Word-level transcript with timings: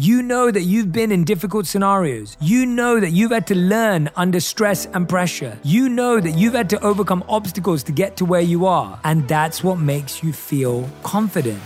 You 0.00 0.22
know 0.22 0.48
that 0.48 0.62
you've 0.62 0.92
been 0.92 1.10
in 1.10 1.24
difficult 1.24 1.66
scenarios. 1.66 2.36
You 2.40 2.66
know 2.66 3.00
that 3.00 3.10
you've 3.10 3.32
had 3.32 3.48
to 3.48 3.56
learn 3.56 4.08
under 4.14 4.38
stress 4.38 4.86
and 4.86 5.08
pressure. 5.08 5.58
You 5.64 5.88
know 5.88 6.20
that 6.20 6.38
you've 6.38 6.54
had 6.54 6.70
to 6.70 6.80
overcome 6.84 7.24
obstacles 7.28 7.82
to 7.82 7.90
get 7.90 8.16
to 8.18 8.24
where 8.24 8.40
you 8.40 8.66
are. 8.66 9.00
And 9.02 9.26
that's 9.26 9.64
what 9.64 9.80
makes 9.80 10.22
you 10.22 10.32
feel 10.32 10.88
confident. 11.02 11.60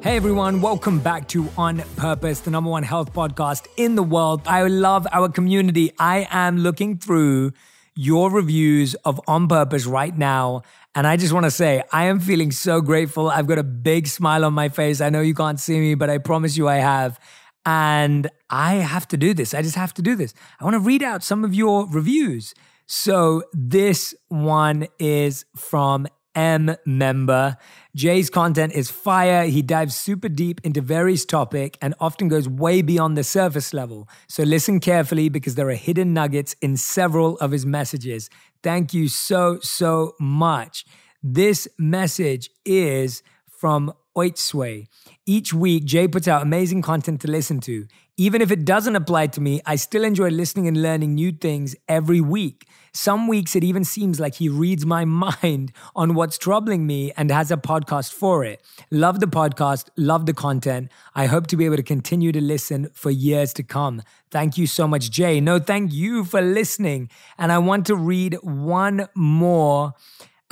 Hey 0.00 0.14
everyone, 0.14 0.60
welcome 0.60 1.00
back 1.00 1.26
to 1.30 1.48
On 1.58 1.82
Purpose, 1.96 2.38
the 2.38 2.52
number 2.52 2.70
one 2.70 2.84
health 2.84 3.12
podcast 3.12 3.66
in 3.76 3.96
the 3.96 4.04
world. 4.04 4.42
I 4.46 4.62
love 4.62 5.08
our 5.10 5.28
community. 5.28 5.90
I 5.98 6.28
am 6.30 6.58
looking 6.58 6.98
through 6.98 7.50
your 7.96 8.30
reviews 8.30 8.94
of 9.04 9.20
On 9.26 9.48
Purpose 9.48 9.84
right 9.86 10.16
now. 10.16 10.62
And 10.94 11.06
I 11.06 11.16
just 11.16 11.32
want 11.32 11.44
to 11.44 11.50
say, 11.50 11.82
I 11.92 12.06
am 12.06 12.18
feeling 12.18 12.50
so 12.50 12.80
grateful. 12.80 13.30
I've 13.30 13.46
got 13.46 13.58
a 13.58 13.62
big 13.62 14.08
smile 14.08 14.44
on 14.44 14.52
my 14.52 14.68
face. 14.68 15.00
I 15.00 15.08
know 15.08 15.20
you 15.20 15.34
can't 15.34 15.60
see 15.60 15.78
me, 15.78 15.94
but 15.94 16.10
I 16.10 16.18
promise 16.18 16.56
you 16.56 16.68
I 16.68 16.76
have. 16.76 17.18
And 17.64 18.28
I 18.48 18.74
have 18.74 19.06
to 19.08 19.16
do 19.16 19.32
this. 19.32 19.54
I 19.54 19.62
just 19.62 19.76
have 19.76 19.94
to 19.94 20.02
do 20.02 20.16
this. 20.16 20.34
I 20.58 20.64
want 20.64 20.74
to 20.74 20.80
read 20.80 21.02
out 21.02 21.22
some 21.22 21.44
of 21.44 21.54
your 21.54 21.86
reviews. 21.88 22.54
So 22.86 23.44
this 23.52 24.14
one 24.28 24.88
is 24.98 25.44
from 25.54 26.08
M 26.34 26.76
member. 26.86 27.56
Jay's 27.94 28.30
content 28.30 28.72
is 28.72 28.90
fire. 28.90 29.46
He 29.46 29.62
dives 29.62 29.96
super 29.96 30.28
deep 30.28 30.60
into 30.62 30.80
various 30.80 31.24
topic 31.24 31.76
and 31.82 31.94
often 32.00 32.28
goes 32.28 32.48
way 32.48 32.82
beyond 32.82 33.16
the 33.16 33.24
surface 33.24 33.74
level. 33.74 34.08
So 34.28 34.42
listen 34.42 34.80
carefully 34.80 35.28
because 35.28 35.56
there 35.56 35.68
are 35.68 35.74
hidden 35.74 36.14
nuggets 36.14 36.54
in 36.60 36.76
several 36.76 37.36
of 37.38 37.50
his 37.50 37.66
messages. 37.66 38.30
Thank 38.62 38.94
you 38.94 39.08
so 39.08 39.58
so 39.60 40.14
much. 40.20 40.84
This 41.22 41.68
message 41.78 42.50
is 42.64 43.22
from 43.48 43.92
Oitsway. 44.16 44.86
Each 45.26 45.52
week, 45.52 45.84
Jay 45.84 46.08
puts 46.08 46.26
out 46.26 46.42
amazing 46.42 46.82
content 46.82 47.20
to 47.22 47.30
listen 47.30 47.60
to. 47.60 47.86
Even 48.16 48.42
if 48.42 48.50
it 48.50 48.64
doesn't 48.64 48.96
apply 48.96 49.28
to 49.28 49.40
me, 49.40 49.60
I 49.64 49.76
still 49.76 50.04
enjoy 50.04 50.28
listening 50.30 50.66
and 50.68 50.82
learning 50.82 51.14
new 51.14 51.32
things 51.32 51.76
every 51.88 52.20
week. 52.20 52.66
Some 52.92 53.28
weeks 53.28 53.54
it 53.54 53.64
even 53.64 53.84
seems 53.84 54.18
like 54.18 54.34
he 54.36 54.48
reads 54.48 54.84
my 54.84 55.04
mind 55.44 55.72
on 55.94 56.14
what's 56.14 56.38
troubling 56.38 56.86
me 56.86 57.12
and 57.16 57.30
has 57.30 57.50
a 57.50 57.56
podcast 57.56 58.12
for 58.12 58.44
it. 58.44 58.62
Love 58.90 59.20
the 59.20 59.26
podcast, 59.26 59.88
love 59.96 60.26
the 60.26 60.34
content. 60.34 60.90
I 61.14 61.26
hope 61.26 61.46
to 61.48 61.56
be 61.56 61.64
able 61.64 61.76
to 61.76 61.82
continue 61.82 62.32
to 62.32 62.40
listen 62.40 62.90
for 62.92 63.10
years 63.10 63.52
to 63.54 63.62
come. 63.62 64.02
Thank 64.30 64.56
you 64.56 64.66
so 64.66 64.86
much, 64.86 65.10
Jay. 65.10 65.40
No, 65.40 65.58
thank 65.58 65.92
you 65.92 66.24
for 66.24 66.40
listening. 66.40 67.10
And 67.38 67.50
I 67.50 67.58
want 67.58 67.86
to 67.86 67.96
read 67.96 68.34
one 68.42 69.08
more. 69.14 69.94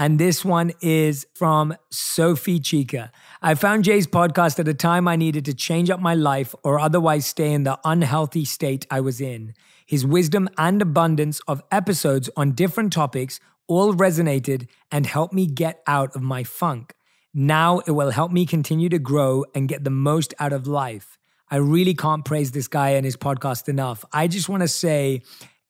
And 0.01 0.19
this 0.19 0.45
one 0.45 0.73
is 0.81 1.27
from 1.35 1.75
Sophie 1.91 2.61
Chica. 2.61 3.11
I 3.43 3.55
found 3.55 3.83
Jay's 3.83 4.07
podcast 4.07 4.61
at 4.61 4.69
a 4.69 4.75
time 4.75 5.09
I 5.09 5.17
needed 5.17 5.45
to 5.47 5.55
change 5.55 5.91
up 5.91 5.99
my 6.01 6.15
life 6.15 6.55
or 6.63 6.79
otherwise 6.79 7.27
stay 7.27 7.53
in 7.53 7.65
the 7.65 7.81
unhealthy 7.85 8.45
state 8.45 8.87
I 8.93 9.01
was 9.01 9.21
in. 9.21 9.55
His 9.89 10.05
wisdom 10.05 10.51
and 10.59 10.83
abundance 10.83 11.41
of 11.49 11.63
episodes 11.73 12.29
on 12.37 12.53
different 12.53 12.93
topics 12.93 13.41
all 13.69 13.95
resonated 13.95 14.69
and 14.93 15.07
helped 15.07 15.33
me 15.33 15.47
get 15.47 15.83
out 15.87 16.15
of 16.15 16.21
my 16.21 16.45
funk. 16.45 16.93
Now 17.33 17.79
it 17.79 17.93
will 17.93 18.11
help 18.11 18.31
me 18.31 18.45
continue 18.45 18.91
to 18.91 18.99
grow 18.99 19.47
and 19.55 19.67
get 19.67 19.85
the 19.85 19.91
most 19.91 20.35
out 20.39 20.53
of 20.53 20.67
life. 20.67 21.17
I 21.51 21.57
really 21.57 21.95
can't 21.95 22.23
praise 22.23 22.53
this 22.53 22.69
guy 22.69 22.91
and 22.91 23.07
his 23.07 23.17
podcast 23.17 23.67
enough. 23.67 24.05
I 24.13 24.29
just 24.29 24.51
want 24.51 24.61
to 24.61 24.69
say 24.69 25.23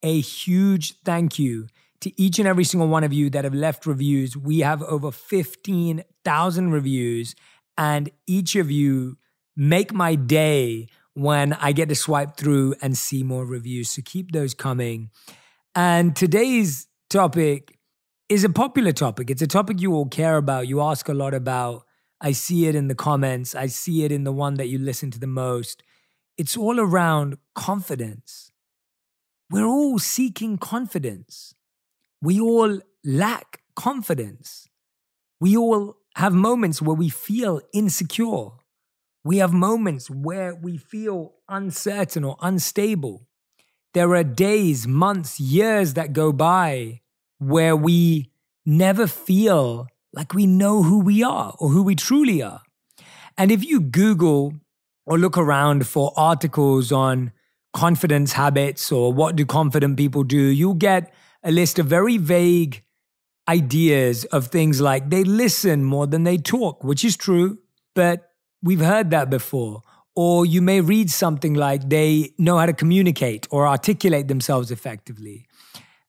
a 0.03 0.19
huge 0.19 0.99
thank 1.05 1.39
you 1.39 1.67
to 2.01 2.21
each 2.21 2.39
and 2.39 2.47
every 2.47 2.65
single 2.65 2.89
one 2.89 3.05
of 3.05 3.13
you 3.13 3.29
that 3.29 3.45
have 3.45 3.53
left 3.53 3.85
reviews. 3.85 4.35
We 4.35 4.59
have 4.59 4.83
over 4.83 5.13
15,000 5.13 6.71
reviews, 6.71 7.35
and 7.77 8.09
each 8.27 8.57
of 8.57 8.69
you 8.69 9.17
make 9.55 9.93
my 9.93 10.15
day 10.15 10.89
when 11.19 11.53
I 11.53 11.73
get 11.73 11.89
to 11.89 11.95
swipe 11.95 12.37
through 12.37 12.75
and 12.81 12.97
see 12.97 13.23
more 13.23 13.45
reviews. 13.45 13.89
So 13.89 14.01
keep 14.03 14.31
those 14.31 14.53
coming. 14.53 15.09
And 15.75 16.15
today's 16.15 16.87
topic 17.09 17.77
is 18.29 18.43
a 18.43 18.49
popular 18.49 18.91
topic. 18.93 19.29
It's 19.29 19.41
a 19.41 19.47
topic 19.47 19.81
you 19.81 19.93
all 19.93 20.07
care 20.07 20.37
about, 20.37 20.67
you 20.67 20.81
ask 20.81 21.09
a 21.09 21.13
lot 21.13 21.33
about. 21.33 21.83
I 22.21 22.31
see 22.31 22.67
it 22.67 22.75
in 22.75 22.87
the 22.87 22.95
comments, 22.95 23.55
I 23.55 23.67
see 23.67 24.03
it 24.03 24.11
in 24.11 24.23
the 24.23 24.31
one 24.31 24.55
that 24.55 24.67
you 24.67 24.77
listen 24.77 25.11
to 25.11 25.19
the 25.19 25.27
most. 25.27 25.83
It's 26.37 26.55
all 26.55 26.79
around 26.79 27.37
confidence. 27.53 28.51
We're 29.49 29.65
all 29.65 29.99
seeking 29.99 30.57
confidence. 30.57 31.53
We 32.21 32.39
all 32.39 32.79
lack 33.03 33.61
confidence. 33.75 34.67
We 35.41 35.57
all 35.57 35.95
have 36.15 36.33
moments 36.33 36.81
where 36.81 36.95
we 36.95 37.09
feel 37.09 37.61
insecure. 37.73 38.49
We 39.23 39.37
have 39.37 39.53
moments 39.53 40.09
where 40.09 40.55
we 40.55 40.77
feel 40.77 41.33
uncertain 41.47 42.23
or 42.23 42.37
unstable. 42.41 43.27
There 43.93 44.13
are 44.15 44.23
days, 44.23 44.87
months, 44.87 45.39
years 45.39 45.95
that 45.95 46.13
go 46.13 46.31
by 46.31 47.01
where 47.39 47.75
we 47.75 48.31
never 48.65 49.07
feel 49.07 49.87
like 50.13 50.33
we 50.33 50.45
know 50.45 50.83
who 50.83 50.99
we 50.99 51.23
are 51.23 51.55
or 51.59 51.69
who 51.69 51.83
we 51.83 51.95
truly 51.95 52.41
are. 52.41 52.61
And 53.37 53.51
if 53.51 53.65
you 53.65 53.79
Google 53.79 54.53
or 55.05 55.17
look 55.17 55.37
around 55.37 55.87
for 55.87 56.13
articles 56.15 56.91
on 56.91 57.31
confidence 57.73 58.33
habits 58.33 58.91
or 58.91 59.11
what 59.13 59.35
do 59.35 59.45
confident 59.45 59.97
people 59.97 60.23
do, 60.23 60.41
you'll 60.41 60.73
get 60.73 61.13
a 61.43 61.51
list 61.51 61.79
of 61.79 61.87
very 61.87 62.17
vague 62.17 62.83
ideas 63.47 64.25
of 64.25 64.47
things 64.47 64.79
like 64.79 65.09
they 65.09 65.23
listen 65.23 65.83
more 65.83 66.05
than 66.05 66.23
they 66.23 66.37
talk, 66.37 66.83
which 66.83 67.03
is 67.03 67.17
true, 67.17 67.57
but 67.95 68.28
We've 68.61 68.81
heard 68.81 69.09
that 69.11 69.29
before. 69.29 69.81
Or 70.15 70.45
you 70.45 70.61
may 70.61 70.81
read 70.81 71.09
something 71.09 71.53
like 71.53 71.89
they 71.89 72.33
know 72.37 72.57
how 72.57 72.65
to 72.65 72.73
communicate 72.73 73.47
or 73.51 73.67
articulate 73.67 74.27
themselves 74.27 74.69
effectively. 74.69 75.47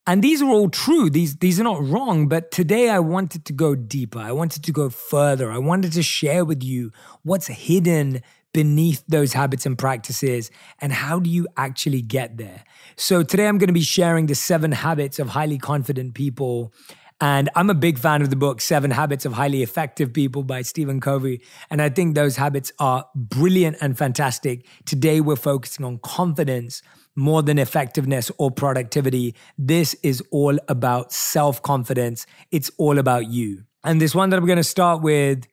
And 0.07 0.25
these 0.25 0.43
are 0.43 0.49
all 0.49 0.69
true. 0.69 1.11
These, 1.11 1.37
these 1.37 1.61
are 1.61 1.65
not 1.65 1.87
wrong. 1.87 2.27
But 2.27 2.51
today 2.51 2.89
I 2.89 2.99
wanted 2.99 3.45
to 3.45 3.53
go 3.53 3.77
deeper. 3.77 4.19
I 4.19 4.33
wanted 4.33 4.65
to 4.65 4.73
go 4.73 4.91
further. 4.91 5.53
I 5.53 5.59
wanted 5.59 5.93
to 5.93 6.03
share 6.03 6.45
with 6.45 6.65
you 6.65 6.91
what's 7.23 7.47
hidden 7.47 8.23
beneath 8.53 9.05
those 9.07 9.33
habits 9.35 9.65
and 9.65 9.79
practices 9.79 10.51
and 10.81 10.93
how 10.93 11.21
do 11.21 11.31
you 11.31 11.47
actually 11.57 12.03
get 12.03 12.37
there. 12.37 12.65
So 12.97 13.23
today 13.23 13.47
I'm 13.47 13.59
going 13.59 13.69
to 13.69 13.75
be 13.75 13.83
sharing 13.83 14.27
the 14.27 14.35
seven 14.35 14.73
habits 14.73 15.21
of 15.21 15.29
highly 15.29 15.59
confident 15.59 16.15
people 16.15 16.73
and 17.21 17.51
I'm 17.55 17.69
a 17.69 17.75
big 17.75 17.99
fan 17.99 18.23
of 18.23 18.31
the 18.31 18.37
book 18.37 18.61
Seven 18.63 18.91
Habits 18.91 19.27
of 19.27 19.35
Highly 19.35 19.63
Effective 19.63 20.13
People 20.13 20.43
by 20.43 20.63
Stephen 20.63 21.01
Covey. 21.01 21.43
And 21.69 21.83
I 21.83 21.91
think 21.91 22.15
those 22.15 22.37
habits 22.37 22.73
are 22.79 23.07
brilliant 23.15 23.77
and 23.83 23.97
fantastic. 23.97 24.67
Today, 24.87 25.21
we're 25.21 25.37
focusing 25.37 25.85
on 25.85 25.99
confidence 25.99 26.83
more 27.15 27.43
than 27.43 27.59
effectiveness 27.59 28.31
or 28.39 28.51
productivity. 28.51 29.35
This 29.59 29.95
is 30.03 30.23
all 30.31 30.59
about 30.69 31.13
self 31.13 31.61
confidence, 31.61 32.27
it's 32.51 32.71
all 32.79 32.99
about 32.99 33.29
you. 33.29 33.65
And 33.85 34.01
this 34.01 34.15
one 34.15 34.31
that 34.31 34.39
I'm 34.39 34.47
going 34.47 34.57
to 34.57 34.65
start 34.65 35.03
with 35.03 35.47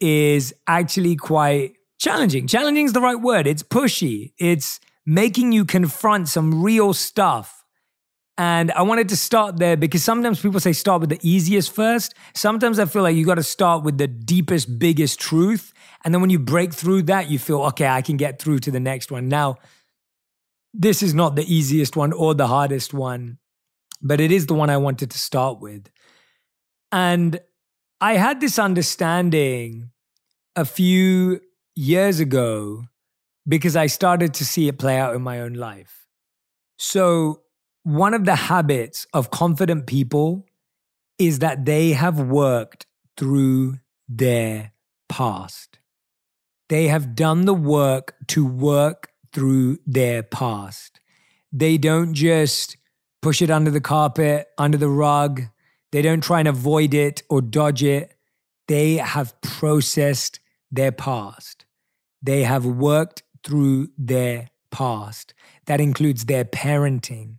is 0.00 0.54
actually 0.66 1.16
quite 1.16 1.76
challenging. 1.98 2.46
Challenging 2.46 2.84
is 2.84 2.92
the 2.92 3.00
right 3.00 3.20
word. 3.20 3.46
It's 3.46 3.62
pushy, 3.62 4.32
it's 4.38 4.78
making 5.06 5.52
you 5.52 5.64
confront 5.64 6.28
some 6.28 6.62
real 6.62 6.92
stuff 6.92 7.63
and 8.36 8.72
I 8.72 8.82
wanted 8.82 9.08
to 9.10 9.16
start 9.16 9.58
there 9.58 9.76
because 9.76 10.02
sometimes 10.02 10.40
people 10.40 10.58
say 10.58 10.72
start 10.72 11.00
with 11.00 11.10
the 11.10 11.20
easiest 11.22 11.72
first. 11.72 12.14
Sometimes 12.34 12.80
I 12.80 12.86
feel 12.86 13.02
like 13.02 13.14
you 13.14 13.24
got 13.24 13.36
to 13.36 13.44
start 13.44 13.84
with 13.84 13.98
the 13.98 14.08
deepest, 14.08 14.78
biggest 14.78 15.20
truth. 15.20 15.72
And 16.04 16.12
then 16.12 16.20
when 16.20 16.30
you 16.30 16.40
break 16.40 16.74
through 16.74 17.02
that, 17.02 17.30
you 17.30 17.38
feel, 17.38 17.62
okay, 17.66 17.86
I 17.86 18.02
can 18.02 18.16
get 18.16 18.42
through 18.42 18.58
to 18.60 18.72
the 18.72 18.80
next 18.80 19.12
one. 19.12 19.28
Now, 19.28 19.56
this 20.72 21.00
is 21.00 21.14
not 21.14 21.36
the 21.36 21.54
easiest 21.54 21.94
one 21.94 22.12
or 22.12 22.34
the 22.34 22.48
hardest 22.48 22.92
one, 22.92 23.38
but 24.02 24.20
it 24.20 24.32
is 24.32 24.46
the 24.46 24.54
one 24.54 24.68
I 24.68 24.78
wanted 24.78 25.12
to 25.12 25.18
start 25.18 25.60
with. 25.60 25.88
And 26.90 27.38
I 28.00 28.14
had 28.14 28.40
this 28.40 28.58
understanding 28.58 29.90
a 30.56 30.64
few 30.64 31.40
years 31.76 32.18
ago 32.18 32.84
because 33.46 33.76
I 33.76 33.86
started 33.86 34.34
to 34.34 34.44
see 34.44 34.66
it 34.66 34.78
play 34.78 34.98
out 34.98 35.14
in 35.14 35.22
my 35.22 35.40
own 35.40 35.54
life. 35.54 36.08
So, 36.76 37.43
one 37.84 38.14
of 38.14 38.24
the 38.24 38.34
habits 38.34 39.06
of 39.12 39.30
confident 39.30 39.86
people 39.86 40.46
is 41.18 41.38
that 41.38 41.64
they 41.64 41.90
have 41.92 42.18
worked 42.18 42.86
through 43.16 43.78
their 44.08 44.72
past. 45.08 45.78
They 46.68 46.88
have 46.88 47.14
done 47.14 47.44
the 47.44 47.54
work 47.54 48.14
to 48.28 48.44
work 48.44 49.10
through 49.32 49.78
their 49.86 50.22
past. 50.22 50.98
They 51.52 51.76
don't 51.76 52.14
just 52.14 52.76
push 53.20 53.42
it 53.42 53.50
under 53.50 53.70
the 53.70 53.80
carpet, 53.80 54.48
under 54.58 54.78
the 54.78 54.88
rug. 54.88 55.42
They 55.92 56.02
don't 56.02 56.22
try 56.22 56.40
and 56.40 56.48
avoid 56.48 56.94
it 56.94 57.22
or 57.28 57.42
dodge 57.42 57.84
it. 57.84 58.16
They 58.66 58.96
have 58.96 59.38
processed 59.42 60.40
their 60.72 60.90
past. 60.90 61.66
They 62.22 62.44
have 62.44 62.64
worked 62.64 63.22
through 63.44 63.88
their 63.98 64.48
past. 64.70 65.34
That 65.66 65.80
includes 65.80 66.24
their 66.24 66.44
parenting, 66.44 67.36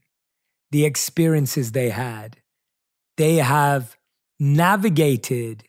the 0.76 0.84
experiences 0.84 1.72
they 1.72 1.90
had. 1.90 2.36
They 3.16 3.36
have 3.36 3.96
navigated 4.42 5.64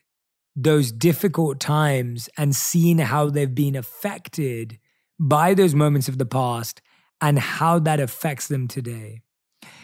those 0.53 0.91
difficult 0.91 1.61
times 1.61 2.27
and 2.37 2.53
seen 2.53 2.97
how 2.97 3.29
they've 3.29 3.55
been 3.55 3.77
affected 3.77 4.77
by 5.17 5.53
those 5.53 5.73
moments 5.73 6.09
of 6.09 6.17
the 6.17 6.25
past 6.25 6.81
and 7.21 7.39
how 7.39 7.79
that 7.79 8.01
affects 8.01 8.49
them 8.49 8.67
today. 8.67 9.21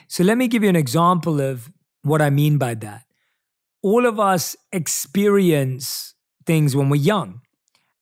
So, 0.10 0.25
let 0.25 0.38
me 0.38 0.50
give 0.50 0.62
you 0.62 0.68
an 0.68 0.75
example 0.75 1.40
of 1.40 1.72
what 2.02 2.22
I 2.22 2.30
mean 2.30 2.58
by 2.58 2.74
that. 2.74 3.06
All 3.81 4.06
of 4.06 4.20
us 4.20 4.58
experience 4.74 6.16
things 6.46 6.75
when 6.75 6.90
we're 6.90 6.98
young, 6.98 7.40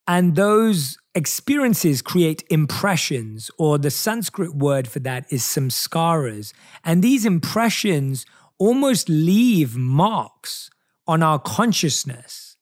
and 0.08 0.36
those 0.36 0.98
experiences 1.14 2.02
create 2.02 2.44
impressions, 2.50 3.52
or 3.58 3.78
the 3.78 3.92
Sanskrit 3.92 4.56
word 4.56 4.88
for 4.88 5.00
that 5.00 5.26
is 5.32 5.44
samskaras. 5.44 6.54
And 6.84 7.04
these 7.04 7.26
impressions 7.26 8.26
almost 8.58 9.10
leave 9.10 9.76
marks 9.76 10.70
on 11.08 11.24
our 11.24 11.40
consciousness. 11.40 12.56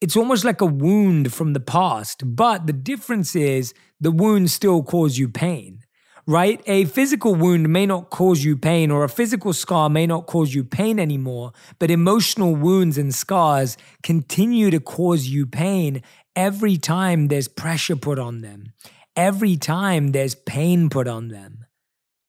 It's 0.00 0.16
almost 0.16 0.44
like 0.44 0.62
a 0.62 0.66
wound 0.66 1.34
from 1.34 1.52
the 1.52 1.60
past, 1.60 2.22
but 2.24 2.66
the 2.66 2.72
difference 2.72 3.36
is 3.36 3.74
the 4.00 4.10
wound 4.10 4.50
still 4.50 4.82
cause 4.82 5.18
you 5.18 5.28
pain, 5.28 5.80
right? 6.26 6.62
A 6.66 6.86
physical 6.86 7.34
wound 7.34 7.68
may 7.68 7.84
not 7.84 8.08
cause 8.08 8.42
you 8.42 8.56
pain 8.56 8.90
or 8.90 9.04
a 9.04 9.10
physical 9.10 9.52
scar 9.52 9.90
may 9.90 10.06
not 10.06 10.26
cause 10.26 10.54
you 10.54 10.64
pain 10.64 10.98
anymore, 10.98 11.52
but 11.78 11.90
emotional 11.90 12.54
wounds 12.54 12.96
and 12.96 13.14
scars 13.14 13.76
continue 14.02 14.70
to 14.70 14.80
cause 14.80 15.26
you 15.26 15.44
pain 15.46 16.02
every 16.40 16.78
time 16.78 17.28
there's 17.28 17.48
pressure 17.48 17.96
put 17.96 18.18
on 18.18 18.40
them, 18.40 18.72
every 19.14 19.58
time 19.58 20.12
there's 20.12 20.34
pain 20.34 20.88
put 20.88 21.06
on 21.06 21.28
them, 21.28 21.66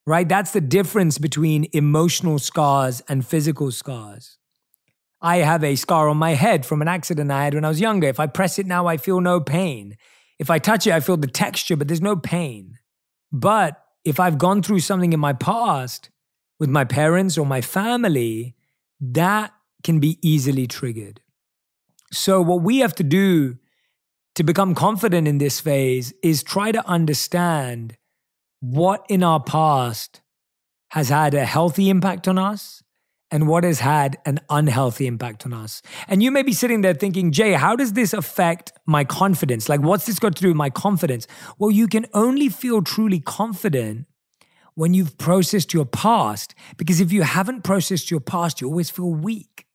right? 0.05 0.27
That's 0.27 0.51
the 0.51 0.59
difference 0.59 1.17
between 1.17 1.69
emotional 1.71 2.37
scars 2.37 3.01
and 3.07 3.25
physical 3.25 3.71
scars. 3.71 4.37
I 5.21 5.37
have 5.37 5.63
a 5.63 5.77
scar 5.77 6.09
on 6.09 6.17
my 6.17 6.33
head 6.33 6.65
from 6.65 6.81
an 6.81 6.89
accident 6.89 7.31
I 7.31 7.45
had 7.45 7.53
when 7.53 7.63
I 7.63 7.69
was 7.69 7.79
younger. 7.79 8.09
If 8.09 8.19
I 8.19 8.27
press 8.27 8.59
it 8.59 8.65
now, 8.65 8.85
I 8.85 8.97
feel 8.97 9.21
no 9.21 9.39
pain. 9.39 9.95
If 10.39 10.49
I 10.49 10.59
touch 10.59 10.85
it, 10.85 10.91
I 10.91 10.99
feel 10.99 11.15
the 11.15 11.27
texture, 11.27 11.77
but 11.77 11.87
there's 11.87 12.01
no 12.01 12.17
pain. 12.17 12.79
But 13.31 13.81
if 14.03 14.19
I've 14.19 14.37
gone 14.37 14.61
through 14.61 14.81
something 14.81 15.13
in 15.13 15.21
my 15.21 15.33
past 15.33 16.09
with 16.59 16.69
my 16.69 16.83
parents 16.83 17.37
or 17.37 17.45
my 17.45 17.61
family, 17.61 18.55
that 18.99 19.53
can 19.83 20.01
be 20.01 20.19
easily 20.21 20.67
triggered. 20.67 21.21
So, 22.11 22.41
what 22.41 22.61
we 22.61 22.79
have 22.79 22.95
to 22.95 23.03
do 23.03 23.57
to 24.35 24.43
become 24.43 24.75
confident 24.75 25.27
in 25.27 25.37
this 25.37 25.59
phase 25.59 26.13
is 26.23 26.43
try 26.43 26.71
to 26.71 26.85
understand 26.87 27.97
what 28.59 29.05
in 29.09 29.23
our 29.23 29.41
past 29.41 30.21
has 30.91 31.09
had 31.09 31.33
a 31.33 31.45
healthy 31.45 31.89
impact 31.89 32.27
on 32.27 32.37
us 32.37 32.83
and 33.31 33.47
what 33.47 33.63
has 33.63 33.79
had 33.79 34.17
an 34.25 34.39
unhealthy 34.49 35.07
impact 35.07 35.45
on 35.45 35.53
us. 35.53 35.81
And 36.07 36.21
you 36.21 36.31
may 36.31 36.43
be 36.43 36.51
sitting 36.51 36.81
there 36.81 36.93
thinking, 36.93 37.31
Jay, 37.31 37.53
how 37.53 37.75
does 37.75 37.93
this 37.93 38.13
affect 38.13 38.73
my 38.85 39.05
confidence? 39.05 39.69
Like, 39.69 39.81
what's 39.81 40.05
this 40.05 40.19
got 40.19 40.35
to 40.35 40.41
do 40.41 40.49
with 40.49 40.57
my 40.57 40.69
confidence? 40.69 41.27
Well, 41.57 41.71
you 41.71 41.87
can 41.87 42.05
only 42.13 42.49
feel 42.49 42.81
truly 42.81 43.19
confident 43.19 44.05
when 44.75 44.93
you've 44.93 45.17
processed 45.17 45.73
your 45.73 45.85
past. 45.85 46.53
Because 46.77 46.99
if 46.99 47.11
you 47.11 47.23
haven't 47.23 47.63
processed 47.63 48.11
your 48.11 48.19
past, 48.19 48.59
you 48.59 48.67
always 48.67 48.89
feel 48.89 49.13
weak. 49.13 49.65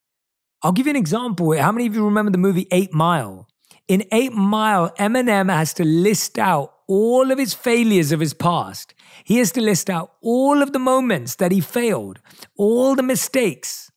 I'll 0.62 0.72
give 0.72 0.86
you 0.86 0.90
an 0.90 0.96
example. 0.96 1.56
How 1.56 1.72
many 1.72 1.86
of 1.86 1.94
you 1.94 2.04
remember 2.04 2.30
the 2.30 2.38
movie 2.38 2.66
Eight 2.70 2.92
Mile? 2.92 3.48
In 3.88 4.02
Eight 4.10 4.32
Mile, 4.32 4.90
Eminem 4.98 5.48
has 5.48 5.72
to 5.74 5.84
list 5.84 6.38
out 6.40 6.72
all 6.88 7.30
of 7.30 7.38
his 7.38 7.54
failures 7.54 8.10
of 8.10 8.18
his 8.18 8.34
past. 8.34 8.94
He 9.22 9.38
has 9.38 9.52
to 9.52 9.60
list 9.60 9.88
out 9.88 10.12
all 10.22 10.60
of 10.60 10.72
the 10.72 10.80
moments 10.80 11.36
that 11.36 11.52
he 11.52 11.60
failed, 11.60 12.20
all 12.56 12.96
the 12.96 13.04
mistakes, 13.04 13.92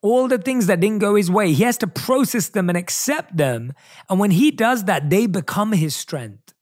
all 0.00 0.28
the 0.28 0.38
things 0.38 0.66
that 0.66 0.80
didn't 0.80 1.00
go 1.00 1.14
his 1.14 1.30
way. 1.30 1.52
He 1.52 1.62
has 1.64 1.76
to 1.78 1.86
process 1.86 2.48
them 2.48 2.70
and 2.70 2.78
accept 2.78 3.36
them. 3.36 3.74
And 4.08 4.18
when 4.18 4.30
he 4.30 4.50
does 4.50 4.84
that, 4.84 5.10
they 5.10 5.26
become 5.26 5.72
his 5.72 5.94
strength. 5.94 6.54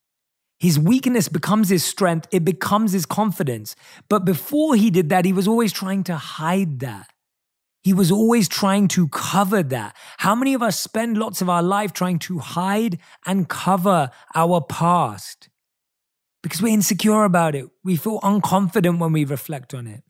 His 0.59 0.77
weakness 0.77 1.29
becomes 1.29 1.69
his 1.69 1.83
strength, 1.83 2.27
it 2.31 2.45
becomes 2.45 2.91
his 2.91 3.05
confidence. 3.05 3.75
But 4.09 4.23
before 4.23 4.75
he 4.75 4.89
did 4.89 5.09
that, 5.09 5.25
he 5.25 5.33
was 5.33 5.47
always 5.47 5.73
trying 5.73 6.03
to 6.05 6.15
hide 6.15 6.79
that. 6.79 7.07
He 7.83 7.93
was 7.93 8.11
always 8.11 8.47
trying 8.47 8.87
to 8.89 9.07
cover 9.09 9.61
that. 9.61 9.95
How 10.17 10.35
many 10.35 10.53
of 10.53 10.63
us 10.63 10.79
spend 10.79 11.17
lots 11.17 11.41
of 11.41 11.49
our 11.49 11.61
life 11.61 11.93
trying 11.93 12.19
to 12.19 12.39
hide 12.39 12.97
and 13.25 13.47
cover 13.49 14.09
our 14.33 14.61
past? 14.61 15.49
because 16.43 16.61
we're 16.61 16.73
insecure 16.73 17.23
about 17.23 17.55
it. 17.55 17.67
We 17.83 17.95
feel 17.95 18.19
unconfident 18.19 18.99
when 18.99 19.13
we 19.13 19.25
reflect 19.25 19.73
on 19.73 19.87
it. 19.87 20.03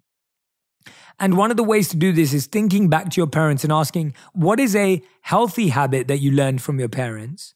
And 1.20 1.38
one 1.38 1.52
of 1.52 1.58
the 1.58 1.64
ways 1.64 1.88
to 1.90 1.96
do 1.96 2.12
this 2.12 2.34
is 2.34 2.48
thinking 2.48 2.90
back 2.90 3.12
to 3.12 3.22
your 3.22 3.28
parents 3.28 3.64
and 3.64 3.72
asking, 3.72 4.16
what 4.34 4.60
is 4.60 4.76
a 4.76 5.02
healthy 5.22 5.70
habit 5.70 6.08
that 6.08 6.18
you 6.18 6.32
learned 6.32 6.62
from 6.62 6.80
your 6.80 6.90
parents? 6.90 7.54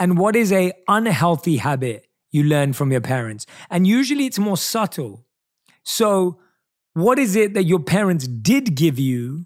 And 0.00 0.18
what 0.18 0.34
is 0.34 0.50
a 0.50 0.72
unhealthy 0.88 1.58
habit 1.58 2.08
you 2.32 2.42
learned 2.42 2.76
from 2.76 2.90
your 2.90 3.02
parents? 3.02 3.46
And 3.70 3.86
usually 3.86 4.24
it's 4.24 4.38
more 4.38 4.56
subtle. 4.56 5.26
So 5.84 6.40
what 6.94 7.18
is 7.18 7.36
it 7.36 7.52
that 7.54 7.64
your 7.64 7.78
parents 7.78 8.26
did 8.26 8.74
give 8.74 8.98
you 8.98 9.44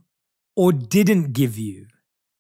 or 0.59 0.73
didn't 0.73 1.33
give 1.33 1.57
you? 1.57 1.87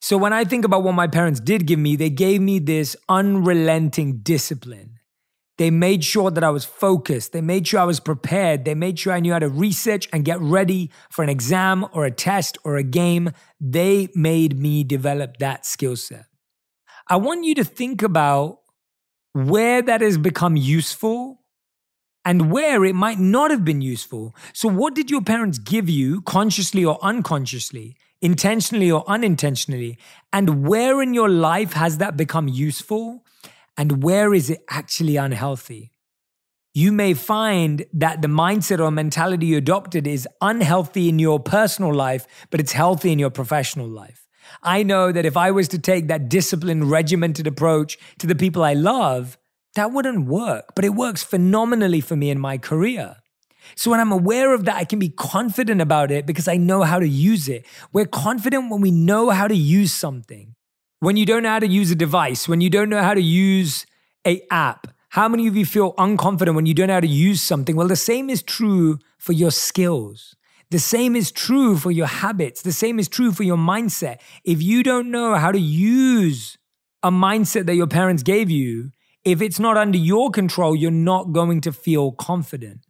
So 0.00 0.19
when 0.19 0.32
I 0.32 0.43
think 0.43 0.65
about 0.65 0.82
what 0.82 0.94
my 0.94 1.06
parents 1.06 1.38
did 1.38 1.67
give 1.67 1.79
me, 1.79 1.94
they 1.94 2.11
gave 2.11 2.41
me 2.41 2.59
this 2.59 2.97
unrelenting 3.09 4.19
discipline. 4.19 4.99
They 5.56 5.70
made 5.70 6.05
sure 6.05 6.31
that 6.32 6.43
I 6.43 6.50
was 6.50 6.65
focused. 6.65 7.32
They 7.32 7.41
made 7.41 7.69
sure 7.69 7.79
I 7.79 7.85
was 7.85 8.00
prepared. 8.00 8.65
They 8.65 8.75
made 8.75 8.99
sure 8.99 9.12
I 9.12 9.20
knew 9.20 9.32
how 9.32 9.38
to 9.38 9.49
research 9.49 10.09
and 10.12 10.25
get 10.25 10.41
ready 10.41 10.91
for 11.11 11.23
an 11.23 11.29
exam 11.29 11.87
or 11.93 12.06
a 12.06 12.11
test 12.11 12.59
or 12.65 12.76
a 12.76 12.82
game. 12.82 13.31
They 13.61 14.09
made 14.17 14.59
me 14.59 14.82
develop 14.82 15.37
that 15.38 15.64
skill 15.64 15.97
set. 15.97 16.26
I 17.09 17.17
want 17.17 17.44
you 17.44 17.55
to 17.55 17.64
think 17.64 18.03
about 18.03 18.59
where 19.32 19.81
that 19.81 20.00
has 20.00 20.19
become 20.19 20.56
useful 20.56 21.38
and 22.25 22.50
where 22.50 22.85
it 22.85 22.94
might 22.94 23.19
not 23.19 23.50
have 23.50 23.64
been 23.64 23.81
useful. 23.81 24.35
So, 24.53 24.69
what 24.69 24.94
did 24.94 25.11
your 25.11 25.23
parents 25.23 25.59
give 25.59 25.88
you, 25.88 26.21
consciously 26.23 26.85
or 26.85 26.99
unconsciously, 27.03 27.97
intentionally 28.20 28.91
or 28.91 29.09
unintentionally? 29.09 29.99
And 30.32 30.67
where 30.67 31.03
in 31.03 31.15
your 31.15 31.29
life 31.29 31.73
has 31.73 31.99
that 31.99 32.17
become 32.17 32.49
useful? 32.49 33.25
and 33.79 34.03
where 34.03 34.35
is 34.35 34.50
it 34.50 34.65
actually 34.69 35.17
unhealthy? 35.17 35.93
You 36.75 36.93
may 36.93 37.15
find 37.15 37.87
that 37.94 38.20
the 38.20 38.29
mindset 38.29 38.81
or 38.81 38.91
mentality 38.91 39.47
you 39.47 39.56
adopted 39.56 40.06
is 40.06 40.29
unhealthy 40.43 41.09
in 41.09 41.19
your 41.19 41.41
personal 41.41 41.94
life, 41.94 42.26
but 42.50 42.61
it's 42.61 42.73
healthy 42.73 43.12
in 43.12 43.19
your 43.20 43.31
professional 43.31 43.88
life. 43.88 44.26
I 44.62 44.82
know 44.82 45.12
that 45.12 45.25
if 45.25 45.37
I 45.37 45.53
was 45.53 45.69
to 45.69 45.79
take 45.79 46.09
that 46.09 46.29
disciplined, 46.29 46.91
regimented 46.91 47.47
approach 47.47 47.97
to 48.19 48.26
the 48.26 48.35
people 48.35 48.64
I 48.64 48.75
love, 48.75 49.38
that 49.75 49.92
wouldn't 49.92 50.26
work, 50.26 50.75
but 50.75 50.85
it 50.85 50.95
works 50.95 51.23
phenomenally 51.23 52.00
for 52.00 52.16
me 52.16 52.31
in 52.31 52.40
my 52.40 52.59
career. 52.59 53.16
So 53.76 53.90
when 53.90 54.00
I'm 54.00 54.12
aware 54.12 54.54
of 54.54 54.64
that, 54.64 54.76
I 54.76 54.84
can 54.84 54.98
be 54.98 55.08
confident 55.08 55.80
about 55.80 56.10
it 56.10 56.26
because 56.26 56.48
I 56.48 56.56
know 56.56 56.82
how 56.82 56.98
to 56.98 57.08
use 57.08 57.48
it. 57.48 57.66
We're 57.92 58.06
confident 58.06 58.70
when 58.70 58.80
we 58.80 58.90
know 58.90 59.30
how 59.30 59.48
to 59.48 59.56
use 59.56 59.92
something 59.92 60.54
when 61.00 61.16
you 61.16 61.25
don't 61.25 61.42
know 61.42 61.50
how 61.50 61.58
to 61.60 61.66
use 61.66 61.90
a 61.90 61.94
device, 61.94 62.48
when 62.48 62.60
you 62.60 62.70
don't 62.70 62.88
know 62.88 63.02
how 63.02 63.14
to 63.14 63.20
use 63.20 63.87
a 64.26 64.42
app, 64.50 64.88
how 65.10 65.28
many 65.28 65.46
of 65.46 65.56
you 65.56 65.64
feel 65.64 65.94
unconfident 65.94 66.54
when 66.54 66.66
you 66.66 66.75
don't 66.75 66.88
know 66.88 66.94
how 66.94 67.00
to 67.00 67.06
use 67.06 67.40
something? 67.40 67.76
Well, 67.76 67.88
the 67.88 67.96
same 67.96 68.28
is 68.28 68.42
true 68.42 68.98
for 69.16 69.32
your 69.32 69.50
skills. 69.50 70.34
The 70.70 70.78
same 70.78 71.16
is 71.16 71.32
true 71.32 71.78
for 71.78 71.90
your 71.90 72.06
habits. 72.06 72.62
The 72.62 72.72
same 72.72 72.98
is 72.98 73.08
true 73.08 73.32
for 73.32 73.42
your 73.42 73.56
mindset. 73.56 74.18
If 74.44 74.60
you 74.62 74.82
don't 74.82 75.10
know 75.10 75.34
how 75.37 75.50
to 75.50 75.58
use 75.58 76.58
a 77.02 77.10
mindset 77.10 77.66
that 77.66 77.76
your 77.76 77.87
parents 77.87 78.22
gave 78.22 78.50
you, 78.50 78.90
if 79.25 79.40
it's 79.40 79.58
not 79.58 79.76
under 79.76 79.96
your 79.96 80.30
control, 80.30 80.76
you're 80.76 80.90
not 80.90 81.32
going 81.32 81.60
to 81.62 81.72
feel 81.72 82.12
confident. 82.12 82.88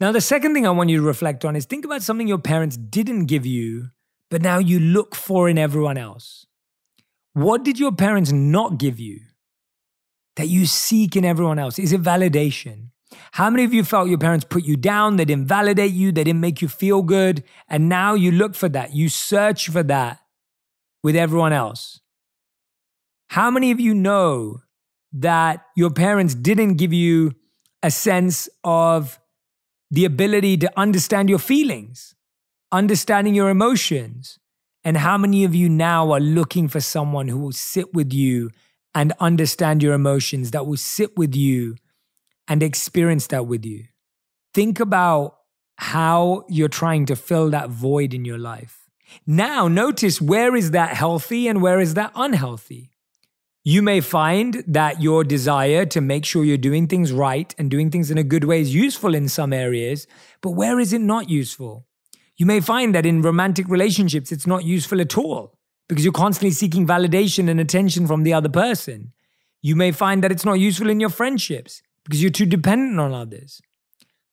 Now, 0.00 0.12
the 0.12 0.20
second 0.20 0.54
thing 0.54 0.66
I 0.66 0.70
want 0.70 0.90
you 0.90 0.98
to 0.98 1.02
reflect 1.02 1.44
on 1.44 1.56
is 1.56 1.66
think 1.66 1.84
about 1.84 2.02
something 2.02 2.28
your 2.28 2.38
parents 2.38 2.76
didn't 2.76 3.26
give 3.26 3.44
you, 3.44 3.90
but 4.30 4.42
now 4.42 4.58
you 4.58 4.78
look 4.78 5.14
for 5.14 5.48
in 5.48 5.58
everyone 5.58 5.98
else. 5.98 6.46
What 7.32 7.64
did 7.64 7.78
your 7.78 7.92
parents 7.92 8.30
not 8.30 8.78
give 8.78 9.00
you 9.00 9.20
that 10.36 10.48
you 10.48 10.66
seek 10.66 11.16
in 11.16 11.24
everyone 11.24 11.58
else? 11.58 11.78
Is 11.78 11.92
it 11.92 12.02
validation? 12.02 12.90
How 13.32 13.50
many 13.50 13.64
of 13.64 13.74
you 13.74 13.82
felt 13.84 14.08
your 14.08 14.18
parents 14.18 14.46
put 14.48 14.64
you 14.64 14.76
down? 14.76 15.16
They 15.16 15.24
didn't 15.24 15.46
validate 15.46 15.92
you, 15.92 16.12
they 16.12 16.24
didn't 16.24 16.40
make 16.40 16.62
you 16.62 16.68
feel 16.68 17.02
good. 17.02 17.42
And 17.68 17.88
now 17.88 18.14
you 18.14 18.30
look 18.30 18.54
for 18.54 18.68
that, 18.68 18.94
you 18.94 19.08
search 19.08 19.68
for 19.68 19.82
that 19.84 20.20
with 21.02 21.16
everyone 21.16 21.52
else. 21.52 22.00
How 23.28 23.50
many 23.50 23.70
of 23.70 23.80
you 23.80 23.94
know 23.94 24.62
that 25.12 25.64
your 25.74 25.90
parents 25.90 26.34
didn't 26.34 26.74
give 26.74 26.92
you 26.92 27.34
a 27.82 27.90
sense 27.90 28.48
of 28.62 29.18
the 29.90 30.04
ability 30.04 30.56
to 30.58 30.72
understand 30.76 31.30
your 31.30 31.38
feelings, 31.38 32.14
understanding 32.72 33.34
your 33.34 33.48
emotions, 33.48 34.38
and 34.84 34.96
how 34.96 35.18
many 35.18 35.44
of 35.44 35.54
you 35.54 35.68
now 35.68 36.12
are 36.12 36.20
looking 36.20 36.68
for 36.68 36.80
someone 36.80 37.28
who 37.28 37.38
will 37.38 37.52
sit 37.52 37.94
with 37.94 38.12
you 38.12 38.50
and 38.94 39.12
understand 39.20 39.82
your 39.82 39.94
emotions, 39.94 40.50
that 40.50 40.66
will 40.66 40.76
sit 40.76 41.16
with 41.16 41.34
you 41.34 41.76
and 42.46 42.62
experience 42.62 43.26
that 43.28 43.46
with 43.46 43.64
you? 43.64 43.84
Think 44.54 44.80
about 44.80 45.36
how 45.76 46.44
you're 46.48 46.68
trying 46.68 47.06
to 47.06 47.16
fill 47.16 47.50
that 47.50 47.70
void 47.70 48.12
in 48.12 48.24
your 48.24 48.38
life. 48.38 48.88
Now, 49.26 49.68
notice 49.68 50.20
where 50.20 50.56
is 50.56 50.72
that 50.72 50.94
healthy 50.94 51.48
and 51.48 51.62
where 51.62 51.80
is 51.80 51.94
that 51.94 52.12
unhealthy? 52.14 52.90
You 53.68 53.82
may 53.82 54.00
find 54.00 54.64
that 54.66 55.02
your 55.02 55.24
desire 55.24 55.84
to 55.84 56.00
make 56.00 56.24
sure 56.24 56.42
you're 56.42 56.56
doing 56.56 56.86
things 56.86 57.12
right 57.12 57.54
and 57.58 57.70
doing 57.70 57.90
things 57.90 58.10
in 58.10 58.16
a 58.16 58.22
good 58.22 58.44
way 58.44 58.62
is 58.62 58.74
useful 58.74 59.14
in 59.14 59.28
some 59.28 59.52
areas, 59.52 60.06
but 60.40 60.52
where 60.52 60.80
is 60.80 60.94
it 60.94 61.02
not 61.02 61.28
useful? 61.28 61.84
You 62.38 62.46
may 62.46 62.60
find 62.60 62.94
that 62.94 63.04
in 63.04 63.20
romantic 63.20 63.68
relationships, 63.68 64.32
it's 64.32 64.46
not 64.46 64.64
useful 64.64 65.02
at 65.02 65.18
all 65.18 65.58
because 65.86 66.02
you're 66.02 66.14
constantly 66.14 66.52
seeking 66.52 66.86
validation 66.86 67.50
and 67.50 67.60
attention 67.60 68.06
from 68.06 68.22
the 68.22 68.32
other 68.32 68.48
person. 68.48 69.12
You 69.60 69.76
may 69.76 69.92
find 69.92 70.24
that 70.24 70.32
it's 70.32 70.46
not 70.46 70.58
useful 70.58 70.88
in 70.88 70.98
your 70.98 71.10
friendships 71.10 71.82
because 72.04 72.22
you're 72.22 72.30
too 72.30 72.46
dependent 72.46 72.98
on 72.98 73.12
others. 73.12 73.60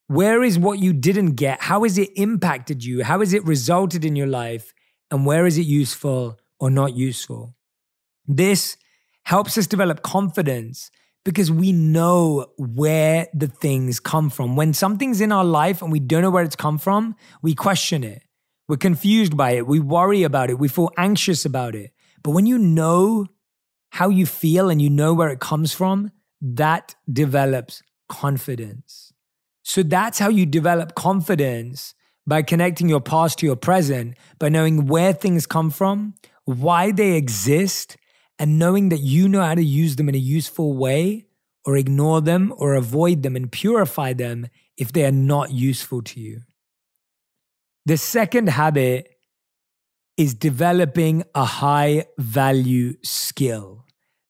Where 0.06 0.42
is 0.42 0.58
what 0.58 0.78
you 0.78 0.94
didn't 0.94 1.34
get? 1.34 1.60
How 1.60 1.82
has 1.82 1.98
it 1.98 2.08
impacted 2.16 2.86
you? 2.86 3.04
How 3.04 3.20
has 3.20 3.34
it 3.34 3.44
resulted 3.44 4.02
in 4.02 4.16
your 4.16 4.28
life? 4.28 4.72
And 5.10 5.26
where 5.26 5.44
is 5.44 5.58
it 5.58 5.66
useful 5.66 6.38
or 6.58 6.70
not 6.70 6.96
useful? 6.96 7.54
This 8.26 8.78
helps 9.26 9.58
us 9.58 9.66
develop 9.66 10.02
confidence 10.02 10.88
because 11.24 11.50
we 11.50 11.72
know 11.72 12.46
where 12.58 13.26
the 13.34 13.48
things 13.48 13.98
come 13.98 14.30
from. 14.30 14.54
When 14.54 14.72
something's 14.72 15.20
in 15.20 15.32
our 15.32 15.44
life 15.44 15.82
and 15.82 15.90
we 15.90 15.98
don't 15.98 16.22
know 16.22 16.30
where 16.30 16.44
it's 16.44 16.54
come 16.54 16.78
from, 16.78 17.16
we 17.42 17.52
question 17.52 18.04
it. 18.04 18.22
We're 18.68 18.76
confused 18.76 19.36
by 19.36 19.50
it. 19.56 19.66
We 19.66 19.80
worry 19.80 20.22
about 20.22 20.48
it. 20.48 20.60
We 20.60 20.68
feel 20.68 20.92
anxious 20.96 21.44
about 21.44 21.74
it. 21.74 21.90
But 22.22 22.30
when 22.30 22.46
you 22.46 22.56
know 22.56 23.26
how 23.90 24.10
you 24.10 24.26
feel 24.26 24.70
and 24.70 24.80
you 24.80 24.88
know 24.88 25.12
where 25.12 25.30
it 25.30 25.40
comes 25.40 25.72
from, 25.72 26.12
that 26.40 26.94
develops 27.12 27.82
confidence. 28.08 29.12
So 29.64 29.82
that's 29.82 30.20
how 30.20 30.28
you 30.28 30.46
develop 30.46 30.94
confidence 30.94 31.94
by 32.28 32.42
connecting 32.42 32.88
your 32.88 33.00
past 33.00 33.40
to 33.40 33.46
your 33.46 33.56
present, 33.56 34.16
by 34.38 34.50
knowing 34.50 34.86
where 34.86 35.12
things 35.12 35.46
come 35.46 35.70
from, 35.70 36.14
why 36.44 36.92
they 36.92 37.14
exist, 37.14 37.96
and 38.38 38.58
knowing 38.58 38.90
that 38.90 39.00
you 39.00 39.28
know 39.28 39.42
how 39.42 39.54
to 39.54 39.64
use 39.64 39.96
them 39.96 40.08
in 40.08 40.14
a 40.14 40.18
useful 40.18 40.76
way 40.76 41.26
or 41.64 41.76
ignore 41.76 42.20
them 42.20 42.52
or 42.56 42.74
avoid 42.74 43.22
them 43.22 43.34
and 43.36 43.50
purify 43.50 44.12
them 44.12 44.46
if 44.76 44.92
they 44.92 45.04
are 45.04 45.12
not 45.12 45.52
useful 45.52 46.02
to 46.02 46.20
you. 46.20 46.42
The 47.86 47.96
second 47.96 48.48
habit 48.48 49.16
is 50.16 50.34
developing 50.34 51.24
a 51.34 51.44
high 51.44 52.06
value 52.18 52.94
skill. 53.02 53.84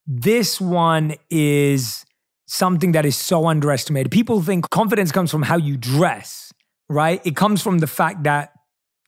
This 0.07 0.61
one 0.61 1.15
is 1.31 2.05
something 2.47 2.93
that 2.93 3.05
is 3.05 3.17
so 3.17 3.47
underestimated. 3.47 4.13
People 4.13 4.41
think 4.41 4.69
confidence 4.71 5.11
comes 5.11 5.31
from 5.31 5.43
how 5.43 5.57
you 5.57 5.77
dress, 5.77 6.53
right? 6.89 7.21
It 7.25 7.35
comes 7.37 7.63
from 7.63 7.79
the 7.79 7.87
fact 7.87 8.25
that 8.25 8.53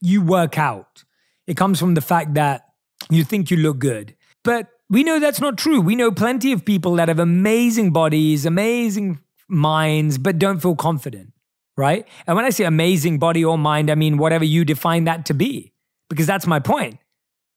you 0.01 0.23
work 0.23 0.59
out. 0.59 1.05
It 1.47 1.57
comes 1.57 1.79
from 1.79 1.95
the 1.95 2.01
fact 2.01 2.35
that 2.35 2.67
you 3.11 3.25
think 3.25 3.51
you 3.51 3.57
look 3.57 3.79
good. 3.79 4.17
But 4.45 4.69
we 4.91 5.05
know 5.05 5.19
that's 5.19 5.41
not 5.41 5.59
true. 5.59 5.81
We 5.81 5.97
know 5.97 6.11
plenty 6.11 6.53
of 6.53 6.65
people 6.65 6.95
that 6.97 7.09
have 7.09 7.19
amazing 7.19 7.93
bodies, 7.93 8.47
amazing 8.47 9.21
minds, 9.49 10.19
but 10.19 10.39
don't 10.39 10.61
feel 10.61 10.77
confident, 10.77 11.33
right? 11.77 12.07
And 12.27 12.37
when 12.37 12.45
I 12.45 12.51
say 12.51 12.65
amazing 12.65 13.19
body 13.19 13.45
or 13.45 13.59
mind, 13.59 13.91
I 13.91 13.95
mean 13.95 14.17
whatever 14.19 14.45
you 14.45 14.65
define 14.65 15.05
that 15.05 15.27
to 15.27 15.35
be, 15.35 15.73
because 16.09 16.27
that's 16.27 16.47
my 16.47 16.59
point. 16.59 16.99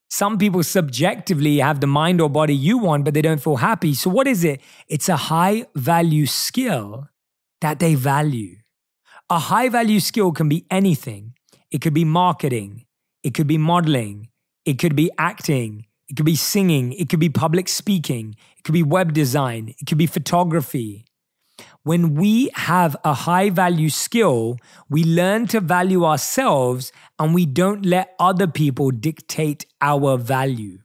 Some 0.10 0.38
people 0.38 0.62
subjectively 0.62 1.60
have 1.60 1.80
the 1.80 1.88
mind 1.88 2.20
or 2.20 2.30
body 2.30 2.54
you 2.54 2.78
want, 2.78 3.06
but 3.06 3.14
they 3.14 3.22
don't 3.22 3.42
feel 3.42 3.56
happy. 3.56 3.94
So, 3.94 4.10
what 4.10 4.28
is 4.28 4.44
it? 4.44 4.60
It's 4.90 5.08
a 5.08 5.16
high 5.16 5.68
value 5.74 6.26
skill 6.26 7.08
that 7.62 7.80
they 7.80 7.96
value. 7.96 8.58
A 9.30 9.40
high 9.40 9.70
value 9.70 10.02
skill 10.02 10.34
can 10.34 10.50
be 10.50 10.66
anything. 10.70 11.34
It 11.72 11.80
could 11.80 11.94
be 11.94 12.04
marketing, 12.04 12.86
it 13.24 13.34
could 13.34 13.48
be 13.48 13.58
modeling, 13.58 14.28
it 14.66 14.80
could 14.80 14.98
be 14.98 15.10
acting, 15.18 15.86
it 16.12 16.18
could 16.18 16.26
be 16.26 16.36
singing. 16.36 16.92
It 16.92 17.08
could 17.08 17.22
be 17.22 17.30
public 17.30 17.70
speaking. 17.70 18.36
It 18.58 18.66
could 18.66 18.74
be 18.74 18.84
web 18.84 19.14
design. 19.14 19.74
It 19.80 19.86
could 19.86 19.98
be 19.98 20.08
photography. 20.08 21.06
When 21.84 22.16
we 22.16 22.50
have 22.54 22.98
a 23.06 23.14
high 23.14 23.50
value 23.50 23.90
skill, 23.90 24.58
we 24.90 25.06
learn 25.06 25.48
to 25.48 25.62
value 25.62 26.04
ourselves 26.04 26.92
and 27.18 27.34
we 27.34 27.46
don't 27.46 27.86
let 27.86 28.14
other 28.20 28.46
people 28.46 28.92
dictate 28.92 29.66
our 29.80 30.18
value. 30.18 30.80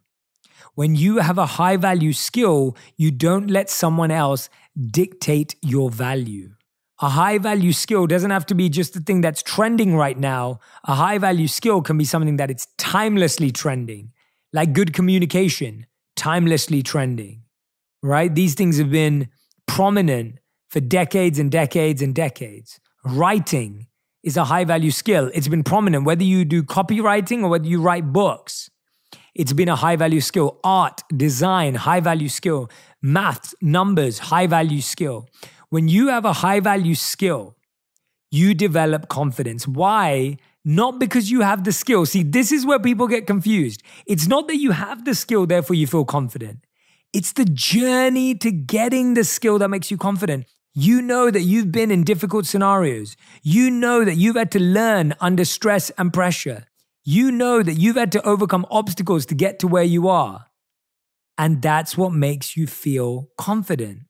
When 0.77 0.95
you 0.95 1.17
have 1.17 1.39
a 1.39 1.47
high 1.47 1.77
value 1.77 2.13
skill, 2.13 2.77
you 2.97 3.11
don't 3.11 3.51
let 3.51 3.69
someone 3.69 4.13
else 4.13 4.49
dictate 4.93 5.57
your 5.61 5.91
value. 5.91 6.51
A 7.01 7.09
high 7.09 7.39
value 7.39 7.73
skill 7.73 8.07
doesn't 8.07 8.31
have 8.31 8.47
to 8.47 8.55
be 8.55 8.69
just 8.69 8.95
the 8.95 9.01
thing 9.01 9.23
that's 9.23 9.43
trending 9.43 9.97
right 9.97 10.17
now. 10.17 10.61
A 10.85 10.95
high 10.95 11.19
value 11.19 11.49
skill 11.49 11.83
can 11.83 11.99
be 11.99 12.05
something 12.05 12.37
that 12.37 12.49
it's 12.49 12.69
timelessly 12.79 13.51
trending 13.51 14.13
like 14.57 14.73
good 14.73 14.95
communication, 14.95 15.85
timelessly 16.17 16.83
trending, 16.83 17.43
right? 18.03 18.35
These 18.35 18.55
things 18.55 18.79
have 18.79 18.91
been 18.91 19.29
prominent 19.67 20.39
for 20.71 20.81
decades 20.81 21.39
and 21.39 21.51
decades 21.53 22.01
and 22.01 22.15
decades. 22.15 22.81
Writing 23.05 23.87
is 24.23 24.39
a 24.39 24.45
high 24.45 24.65
value 24.65 24.91
skill. 24.91 25.31
It's 25.35 25.47
been 25.47 25.63
prominent, 25.63 26.07
whether 26.07 26.25
you 26.25 26.47
do 26.47 26.63
copywriting 26.63 27.43
or 27.43 27.49
whether 27.49 27.67
you 27.67 27.83
write 27.83 28.15
books. 28.15 28.71
It's 29.35 29.53
been 29.53 29.69
a 29.69 29.77
high 29.77 29.97
value 29.97 30.23
skill. 30.23 30.59
Art, 30.65 31.03
design, 31.15 31.75
high 31.75 32.01
value 32.01 32.31
skill. 32.31 32.71
Maths, 33.03 33.55
numbers, 33.61 34.19
high 34.31 34.47
value 34.47 34.81
skill. 34.81 35.29
When 35.69 35.87
you 35.89 36.09
have 36.09 36.25
a 36.25 36.33
high 36.33 36.61
value 36.61 36.95
skill, 36.95 37.57
you 38.31 38.55
develop 38.55 39.09
confidence. 39.09 39.69
Why? 39.69 40.39
Not 40.67 40.99
because 40.99 41.31
you 41.31 41.43
have 41.43 41.63
the 41.63 41.71
skill. 41.71 42.05
See, 42.05 42.25
this 42.25 42.51
is 42.51 42.67
where 42.67 42.81
people 42.81 43.07
get 43.07 43.27
confused. 43.27 43.85
It's 44.05 44.27
not 44.27 44.49
that 44.49 44.57
you 44.57 44.73
have 44.73 45.05
the 45.05 45.15
skill, 45.15 45.47
therefore 45.47 45.77
you 45.77 45.87
feel 45.87 46.05
confident. 46.05 46.65
It's 47.13 47.33
the 47.33 47.45
journey 47.45 48.35
to 48.35 48.51
getting 48.51 49.15
the 49.15 49.23
skill 49.23 49.61
that 49.61 49.69
makes 49.69 49.93
you 49.93 49.97
confident. 49.97 50.47
You 50.75 51.01
know 51.01 51.31
that 51.31 51.43
you've 51.43 51.71
been 51.71 51.93
in 51.93 52.03
difficult 52.03 52.47
scenarios. 52.47 53.17
You 53.43 53.71
know 53.71 54.05
that 54.05 54.17
you've 54.17 54.35
had 54.37 54.51
to 54.51 54.61
learn 54.61 55.15
under 55.21 55.45
stress 55.45 55.91
and 55.91 56.13
pressure. 56.13 56.67
You 57.05 57.31
know 57.31 57.63
that 57.63 57.75
you've 57.75 57.97
had 57.97 58.11
to 58.13 58.27
overcome 58.27 58.67
obstacles 58.69 59.25
to 59.27 59.37
get 59.37 59.61
to 59.61 59.69
where 59.69 59.85
you 59.85 60.09
are. 60.09 60.47
And 61.39 61.63
that's 61.63 61.97
what 61.97 62.13
makes 62.13 62.57
you 62.57 62.67
feel 62.67 63.29
confident 63.39 64.01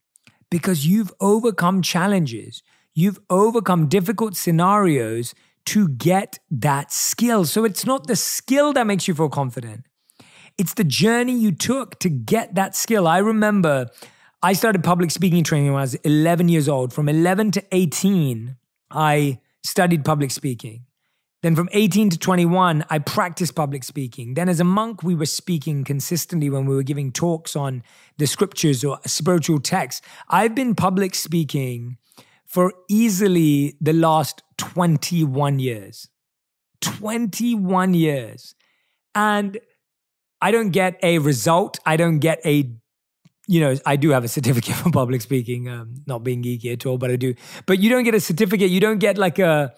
because 0.50 0.86
you've 0.86 1.12
overcome 1.20 1.82
challenges. 1.82 2.62
You've 2.94 3.20
overcome 3.28 3.88
difficult 3.88 4.36
scenarios 4.36 5.34
to 5.66 5.88
get 5.88 6.38
that 6.50 6.92
skill. 6.92 7.44
So 7.44 7.64
it's 7.64 7.84
not 7.84 8.06
the 8.06 8.16
skill 8.16 8.72
that 8.72 8.86
makes 8.86 9.06
you 9.06 9.14
feel 9.14 9.28
confident. 9.28 9.86
It's 10.58 10.74
the 10.74 10.84
journey 10.84 11.36
you 11.38 11.52
took 11.52 11.98
to 12.00 12.08
get 12.08 12.54
that 12.54 12.74
skill. 12.74 13.06
I 13.06 13.18
remember 13.18 13.88
I 14.42 14.52
started 14.52 14.82
public 14.82 15.10
speaking 15.10 15.44
training 15.44 15.72
when 15.72 15.80
I 15.80 15.82
was 15.82 15.94
11 15.96 16.48
years 16.48 16.68
old. 16.68 16.92
From 16.92 17.08
11 17.08 17.50
to 17.52 17.64
18, 17.72 18.56
I 18.90 19.40
studied 19.62 20.04
public 20.04 20.30
speaking. 20.30 20.84
Then 21.42 21.54
from 21.54 21.68
18 21.72 22.10
to 22.10 22.18
21, 22.18 22.84
I 22.88 22.98
practiced 22.98 23.54
public 23.54 23.84
speaking. 23.84 24.34
Then 24.34 24.48
as 24.48 24.58
a 24.58 24.64
monk, 24.64 25.02
we 25.02 25.14
were 25.14 25.26
speaking 25.26 25.84
consistently 25.84 26.48
when 26.48 26.64
we 26.66 26.74
were 26.74 26.82
giving 26.82 27.12
talks 27.12 27.54
on 27.54 27.82
the 28.16 28.26
scriptures 28.26 28.82
or 28.82 28.98
spiritual 29.06 29.60
texts. 29.60 30.04
I've 30.28 30.54
been 30.54 30.74
public 30.74 31.14
speaking 31.14 31.98
for 32.46 32.72
easily 32.88 33.76
the 33.80 33.92
last 33.92 34.42
21 34.58 35.58
years. 35.58 36.08
21 36.80 37.94
years. 37.94 38.54
And 39.14 39.58
I 40.40 40.50
don't 40.50 40.70
get 40.70 40.98
a 41.02 41.18
result. 41.18 41.78
I 41.84 41.96
don't 41.96 42.18
get 42.18 42.40
a, 42.44 42.70
you 43.48 43.60
know, 43.60 43.76
I 43.84 43.96
do 43.96 44.10
have 44.10 44.24
a 44.24 44.28
certificate 44.28 44.74
for 44.82 44.90
public 44.90 45.22
speaking, 45.22 45.68
um, 45.68 45.94
not 46.06 46.22
being 46.22 46.42
geeky 46.42 46.72
at 46.72 46.86
all, 46.86 46.98
but 46.98 47.10
I 47.10 47.16
do. 47.16 47.34
But 47.66 47.80
you 47.80 47.90
don't 47.90 48.04
get 48.04 48.14
a 48.14 48.20
certificate. 48.20 48.70
You 48.70 48.80
don't 48.80 48.98
get 48.98 49.18
like 49.18 49.38
a, 49.38 49.74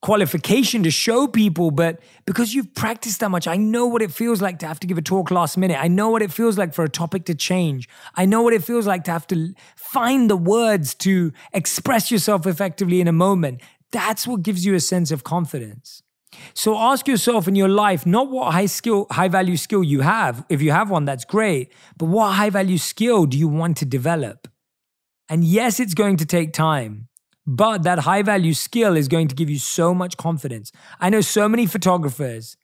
qualification 0.00 0.82
to 0.84 0.90
show 0.90 1.26
people, 1.26 1.70
but 1.70 2.00
because 2.24 2.54
you've 2.54 2.72
practiced 2.74 3.20
that 3.20 3.30
much, 3.30 3.48
I 3.48 3.56
know 3.56 3.86
what 3.86 4.02
it 4.02 4.12
feels 4.12 4.40
like 4.40 4.58
to 4.60 4.66
have 4.66 4.78
to 4.80 4.86
give 4.86 4.98
a 4.98 5.02
talk 5.02 5.30
last 5.30 5.56
minute. 5.56 5.78
I 5.80 5.88
know 5.88 6.10
what 6.10 6.22
it 6.22 6.32
feels 6.32 6.56
like 6.56 6.72
for 6.72 6.84
a 6.84 6.88
topic 6.88 7.24
to 7.26 7.34
change. 7.34 7.88
I 8.14 8.24
know 8.24 8.42
what 8.42 8.52
it 8.52 8.62
feels 8.62 8.86
like 8.86 9.04
to 9.04 9.10
have 9.10 9.26
to 9.28 9.54
find 9.76 10.30
the 10.30 10.36
words 10.36 10.94
to 10.96 11.32
express 11.52 12.10
yourself 12.10 12.46
effectively 12.46 13.00
in 13.00 13.08
a 13.08 13.12
moment. 13.12 13.60
That's 13.90 14.26
what 14.26 14.42
gives 14.42 14.64
you 14.64 14.74
a 14.74 14.80
sense 14.80 15.10
of 15.10 15.24
confidence. 15.24 16.02
So 16.54 16.76
ask 16.76 17.08
yourself 17.08 17.48
in 17.48 17.54
your 17.54 17.68
life 17.68 18.06
not 18.06 18.30
what 18.30 18.52
high 18.52 18.66
skill, 18.66 19.06
high 19.10 19.28
value 19.28 19.56
skill 19.56 19.82
you 19.82 20.02
have. 20.02 20.44
If 20.48 20.62
you 20.62 20.70
have 20.72 20.90
one, 20.90 21.06
that's 21.06 21.24
great. 21.24 21.72
But 21.96 22.06
what 22.06 22.32
high 22.32 22.50
value 22.50 22.78
skill 22.78 23.26
do 23.26 23.38
you 23.38 23.48
want 23.48 23.78
to 23.78 23.84
develop? 23.84 24.46
And 25.28 25.42
yes, 25.42 25.80
it's 25.80 25.94
going 25.94 26.18
to 26.18 26.26
take 26.26 26.52
time. 26.52 27.07
But 27.50 27.82
that 27.84 28.00
high 28.00 28.20
value 28.20 28.52
skill 28.52 28.94
is 28.94 29.08
going 29.08 29.26
to 29.28 29.34
give 29.34 29.48
you 29.48 29.58
so 29.58 29.94
much 29.94 30.18
confidence. 30.18 30.70
I 31.00 31.08
know 31.08 31.22
so 31.22 31.48
many 31.48 31.64
photographers 31.64 32.58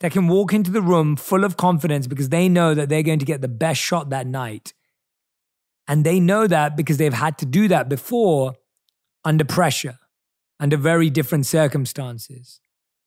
that 0.00 0.10
can 0.10 0.26
walk 0.26 0.54
into 0.54 0.70
the 0.70 0.80
room 0.80 1.16
full 1.16 1.44
of 1.44 1.58
confidence 1.58 2.06
because 2.06 2.30
they 2.30 2.48
know 2.48 2.72
that 2.72 2.88
they're 2.88 3.02
going 3.02 3.18
to 3.18 3.26
get 3.26 3.42
the 3.42 3.46
best 3.46 3.78
shot 3.78 4.08
that 4.08 4.26
night. 4.26 4.72
And 5.86 6.02
they 6.02 6.18
know 6.18 6.46
that 6.46 6.78
because 6.78 6.96
they've 6.96 7.12
had 7.12 7.36
to 7.38 7.46
do 7.46 7.68
that 7.68 7.90
before 7.90 8.54
under 9.22 9.44
pressure, 9.44 9.98
under 10.58 10.78
very 10.78 11.10
different 11.10 11.44
circumstances. 11.44 12.58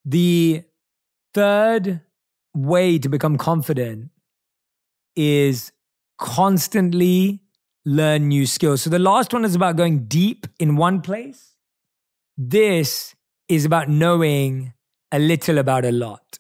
The 0.06 0.62
third 1.34 2.02
way 2.54 3.00
to 3.00 3.10
become 3.10 3.40
confident 3.40 4.12
is 5.16 5.72
constantly 6.20 7.42
learn 7.86 8.28
new 8.28 8.46
skills. 8.46 8.82
So 8.82 8.90
the 8.90 9.00
last 9.00 9.34
one 9.34 9.46
is 9.46 9.56
about 9.56 9.76
going 9.76 10.06
deep 10.06 10.48
in 10.60 10.76
one 10.76 11.02
place. 11.02 11.54
This 12.38 13.16
is 13.48 13.64
about 13.64 13.88
knowing 13.88 14.74
a 15.12 15.20
little 15.20 15.60
about 15.60 15.86
a 15.86 15.92
lot. 15.92 16.40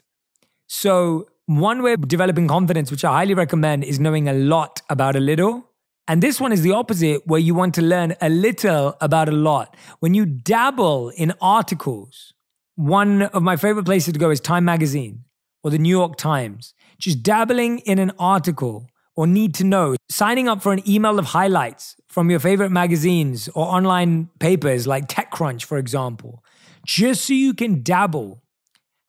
So 0.67 1.27
one 1.45 1.83
way 1.83 1.93
of 1.93 2.07
developing 2.07 2.47
confidence, 2.47 2.89
which 2.89 3.05
I 3.05 3.11
highly 3.11 3.35
recommend, 3.35 3.83
is 3.83 3.99
knowing 3.99 4.27
a 4.27 4.33
lot 4.33 4.81
about 4.89 5.15
a 5.15 5.19
little. 5.19 5.69
And 6.07 6.21
this 6.21 6.41
one 6.41 6.51
is 6.51 6.61
the 6.61 6.71
opposite, 6.71 7.21
where 7.25 7.39
you 7.39 7.55
want 7.55 7.75
to 7.75 7.81
learn 7.81 8.15
a 8.21 8.29
little 8.29 8.95
about 8.99 9.29
a 9.29 9.31
lot. 9.31 9.75
When 9.99 10.13
you 10.13 10.25
dabble 10.25 11.09
in 11.09 11.33
articles, 11.41 12.33
one 12.75 13.23
of 13.23 13.43
my 13.43 13.55
favorite 13.55 13.85
places 13.85 14.13
to 14.13 14.19
go 14.19 14.31
is 14.31 14.39
Time 14.39 14.65
Magazine 14.65 15.23
or 15.63 15.71
the 15.71 15.77
New 15.77 15.89
York 15.89 16.17
Times. 16.17 16.73
Just 16.97 17.23
dabbling 17.23 17.79
in 17.79 17.99
an 17.99 18.11
article 18.19 18.87
or 19.15 19.27
need 19.27 19.53
to 19.55 19.63
know, 19.63 19.95
signing 20.10 20.48
up 20.48 20.62
for 20.62 20.74
an 20.74 20.88
email 20.89 21.17
of 21.19 21.25
highlights 21.25 21.95
from 22.07 22.29
your 22.29 22.39
favorite 22.39 22.69
magazines 22.69 23.48
or 23.50 23.65
online 23.65 24.29
papers 24.39 24.88
like 24.88 25.07
TechCrunch, 25.07 25.63
for 25.63 25.77
example, 25.77 26.43
just 26.86 27.25
so 27.25 27.34
you 27.34 27.53
can 27.53 27.81
dabble. 27.81 28.41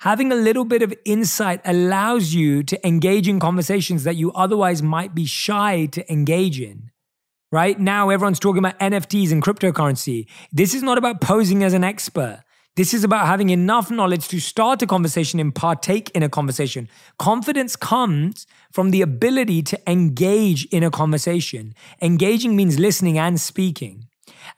Having 0.00 0.30
a 0.30 0.36
little 0.36 0.64
bit 0.64 0.82
of 0.82 0.94
insight 1.04 1.60
allows 1.64 2.34
you 2.34 2.62
to 2.64 2.86
engage 2.86 3.28
in 3.28 3.40
conversations 3.40 4.04
that 4.04 4.16
you 4.16 4.30
otherwise 4.32 4.82
might 4.82 5.14
be 5.14 5.24
shy 5.24 5.86
to 5.86 6.12
engage 6.12 6.60
in. 6.60 6.90
Right 7.50 7.78
now, 7.78 8.10
everyone's 8.10 8.38
talking 8.38 8.58
about 8.58 8.78
NFTs 8.78 9.32
and 9.32 9.42
cryptocurrency. 9.42 10.26
This 10.52 10.74
is 10.74 10.82
not 10.82 10.98
about 10.98 11.20
posing 11.20 11.62
as 11.62 11.74
an 11.74 11.84
expert. 11.84 12.42
This 12.76 12.92
is 12.92 13.04
about 13.04 13.26
having 13.26 13.48
enough 13.48 13.90
knowledge 13.90 14.28
to 14.28 14.38
start 14.38 14.82
a 14.82 14.86
conversation 14.86 15.40
and 15.40 15.54
partake 15.54 16.10
in 16.10 16.22
a 16.22 16.28
conversation. 16.28 16.90
Confidence 17.18 17.74
comes 17.74 18.46
from 18.70 18.90
the 18.90 19.00
ability 19.00 19.62
to 19.62 19.90
engage 19.90 20.66
in 20.66 20.82
a 20.82 20.90
conversation. 20.90 21.74
Engaging 22.02 22.54
means 22.54 22.78
listening 22.78 23.16
and 23.16 23.40
speaking. 23.40 24.08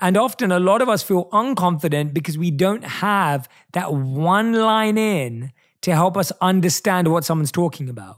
And 0.01 0.17
often 0.17 0.51
a 0.51 0.59
lot 0.59 0.83
of 0.83 0.89
us 0.89 1.01
feel 1.01 1.27
unconfident 1.27 2.13
because 2.13 2.37
we 2.37 2.51
don't 2.51 2.83
have 2.83 3.49
that 3.73 3.95
one 3.95 4.53
line 4.53 4.99
in 4.99 5.53
to 5.83 5.95
help 5.95 6.17
us 6.17 6.33
understand 6.41 7.13
what 7.13 7.25
someone's 7.25 7.53
talking 7.53 7.89
about. 7.89 8.17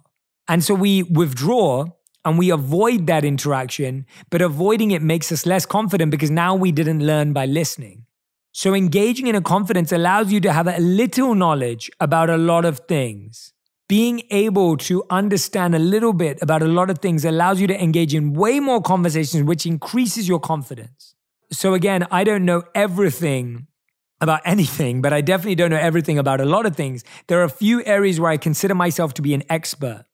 And 0.48 0.64
so 0.64 0.72
we 0.72 1.02
withdraw 1.02 1.84
and 2.24 2.38
we 2.38 2.48
avoid 2.48 3.06
that 3.08 3.22
interaction, 3.22 4.06
but 4.30 4.40
avoiding 4.40 4.92
it 4.92 5.02
makes 5.02 5.30
us 5.30 5.44
less 5.44 5.66
confident 5.66 6.10
because 6.10 6.30
now 6.30 6.54
we 6.54 6.72
didn't 6.72 7.04
learn 7.04 7.34
by 7.34 7.44
listening. 7.44 8.06
So, 8.52 8.74
engaging 8.74 9.28
in 9.28 9.36
a 9.36 9.40
confidence 9.40 9.92
allows 9.92 10.32
you 10.32 10.40
to 10.40 10.52
have 10.52 10.66
a 10.66 10.78
little 10.78 11.34
knowledge 11.36 11.88
about 12.00 12.28
a 12.28 12.36
lot 12.36 12.64
of 12.64 12.80
things. 12.88 13.52
Being 13.88 14.22
able 14.30 14.76
to 14.78 15.04
understand 15.08 15.74
a 15.74 15.78
little 15.78 16.12
bit 16.12 16.38
about 16.42 16.62
a 16.62 16.66
lot 16.66 16.90
of 16.90 16.98
things 16.98 17.24
allows 17.24 17.60
you 17.60 17.66
to 17.68 17.82
engage 17.82 18.14
in 18.14 18.32
way 18.32 18.58
more 18.58 18.82
conversations, 18.82 19.44
which 19.44 19.66
increases 19.66 20.28
your 20.28 20.40
confidence. 20.40 21.14
So, 21.52 21.74
again, 21.74 22.06
I 22.10 22.24
don't 22.24 22.44
know 22.44 22.64
everything 22.74 23.68
about 24.20 24.40
anything, 24.44 25.00
but 25.00 25.12
I 25.12 25.20
definitely 25.20 25.54
don't 25.54 25.70
know 25.70 25.76
everything 25.76 26.18
about 26.18 26.40
a 26.40 26.44
lot 26.44 26.66
of 26.66 26.74
things. 26.74 27.04
There 27.28 27.40
are 27.40 27.44
a 27.44 27.50
few 27.50 27.84
areas 27.84 28.18
where 28.18 28.32
I 28.32 28.36
consider 28.36 28.74
myself 28.74 29.14
to 29.14 29.22
be 29.22 29.32
an 29.32 29.44
expert. 29.48 30.06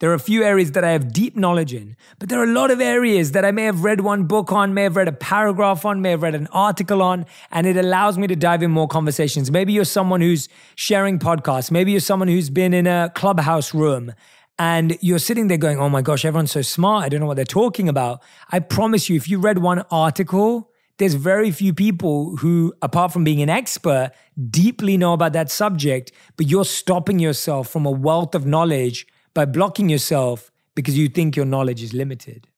There 0.00 0.10
are 0.10 0.14
a 0.14 0.18
few 0.18 0.42
areas 0.42 0.72
that 0.72 0.82
I 0.82 0.92
have 0.92 1.12
deep 1.12 1.36
knowledge 1.36 1.74
in, 1.74 1.94
but 2.18 2.30
there 2.30 2.40
are 2.40 2.44
a 2.44 2.52
lot 2.52 2.70
of 2.70 2.80
areas 2.80 3.32
that 3.32 3.44
I 3.44 3.50
may 3.50 3.64
have 3.64 3.84
read 3.84 4.00
one 4.00 4.24
book 4.24 4.50
on, 4.50 4.72
may 4.72 4.84
have 4.84 4.96
read 4.96 5.08
a 5.08 5.12
paragraph 5.12 5.84
on, 5.84 6.00
may 6.00 6.12
have 6.12 6.22
read 6.22 6.34
an 6.34 6.48
article 6.52 7.02
on, 7.02 7.26
and 7.50 7.66
it 7.66 7.76
allows 7.76 8.16
me 8.16 8.26
to 8.26 8.34
dive 8.34 8.62
in 8.62 8.70
more 8.70 8.88
conversations. 8.88 9.50
Maybe 9.50 9.74
you're 9.74 9.84
someone 9.84 10.22
who's 10.22 10.48
sharing 10.74 11.18
podcasts. 11.18 11.70
Maybe 11.70 11.90
you're 11.90 12.00
someone 12.00 12.28
who's 12.28 12.48
been 12.48 12.72
in 12.72 12.86
a 12.86 13.12
clubhouse 13.14 13.74
room 13.74 14.14
and 14.58 14.96
you're 15.02 15.18
sitting 15.18 15.48
there 15.48 15.58
going, 15.58 15.78
Oh 15.78 15.90
my 15.90 16.00
gosh, 16.00 16.24
everyone's 16.24 16.52
so 16.52 16.62
smart. 16.62 17.04
I 17.04 17.10
don't 17.10 17.20
know 17.20 17.26
what 17.26 17.36
they're 17.36 17.44
talking 17.44 17.86
about. 17.86 18.22
I 18.50 18.60
promise 18.60 19.10
you, 19.10 19.16
if 19.16 19.28
you 19.28 19.38
read 19.38 19.58
one 19.58 19.84
article, 19.90 20.70
there's 20.96 21.14
very 21.14 21.50
few 21.50 21.74
people 21.74 22.36
who, 22.36 22.72
apart 22.80 23.12
from 23.12 23.22
being 23.22 23.42
an 23.42 23.50
expert, 23.50 24.12
deeply 24.50 24.96
know 24.96 25.12
about 25.12 25.34
that 25.34 25.50
subject, 25.50 26.10
but 26.38 26.46
you're 26.46 26.64
stopping 26.64 27.18
yourself 27.18 27.68
from 27.68 27.84
a 27.84 27.90
wealth 27.90 28.34
of 28.34 28.46
knowledge 28.46 29.06
by 29.34 29.44
blocking 29.44 29.88
yourself 29.88 30.50
because 30.74 30.96
you 30.96 31.08
think 31.08 31.36
your 31.36 31.46
knowledge 31.46 31.82
is 31.82 31.92
limited. 31.92 32.48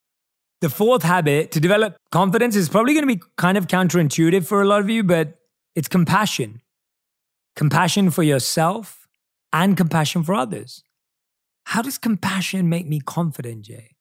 The 0.61 0.71
fourth 0.71 1.03
habit 1.03 1.51
to 1.53 1.61
develop 1.61 1.97
confidence 2.11 2.55
is 2.55 2.69
probably 2.69 2.95
going 2.95 3.07
to 3.09 3.17
be 3.17 3.23
kind 3.37 3.59
of 3.59 3.67
counterintuitive 3.67 4.47
for 4.47 4.63
a 4.63 4.65
lot 4.65 4.81
of 4.81 4.89
you, 4.89 5.03
but 5.03 5.39
it's 5.75 5.89
compassion. 5.89 6.61
Compassion 7.57 8.11
for 8.11 8.23
yourself 8.23 9.09
and 9.53 9.77
compassion 9.77 10.23
for 10.23 10.35
others. 10.35 10.85
How 11.65 11.83
does 11.83 11.99
compassion 11.99 12.69
make 12.69 12.87
me 12.87 13.01
confident, 13.01 13.63
Jay? 13.63 13.97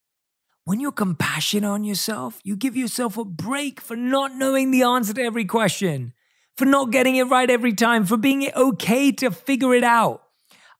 When 0.63 0.79
you're 0.79 0.91
compassionate 0.91 1.69
on 1.69 1.83
yourself, 1.83 2.39
you 2.43 2.55
give 2.55 2.77
yourself 2.77 3.17
a 3.17 3.25
break 3.25 3.81
for 3.81 3.95
not 3.95 4.35
knowing 4.35 4.71
the 4.71 4.83
answer 4.83 5.13
to 5.13 5.21
every 5.21 5.45
question, 5.45 6.13
for 6.55 6.65
not 6.65 6.91
getting 6.91 7.15
it 7.15 7.23
right 7.23 7.49
every 7.49 7.73
time, 7.73 8.05
for 8.05 8.17
being 8.17 8.49
okay 8.55 9.11
to 9.13 9.31
figure 9.31 9.73
it 9.73 9.83
out. 9.83 10.21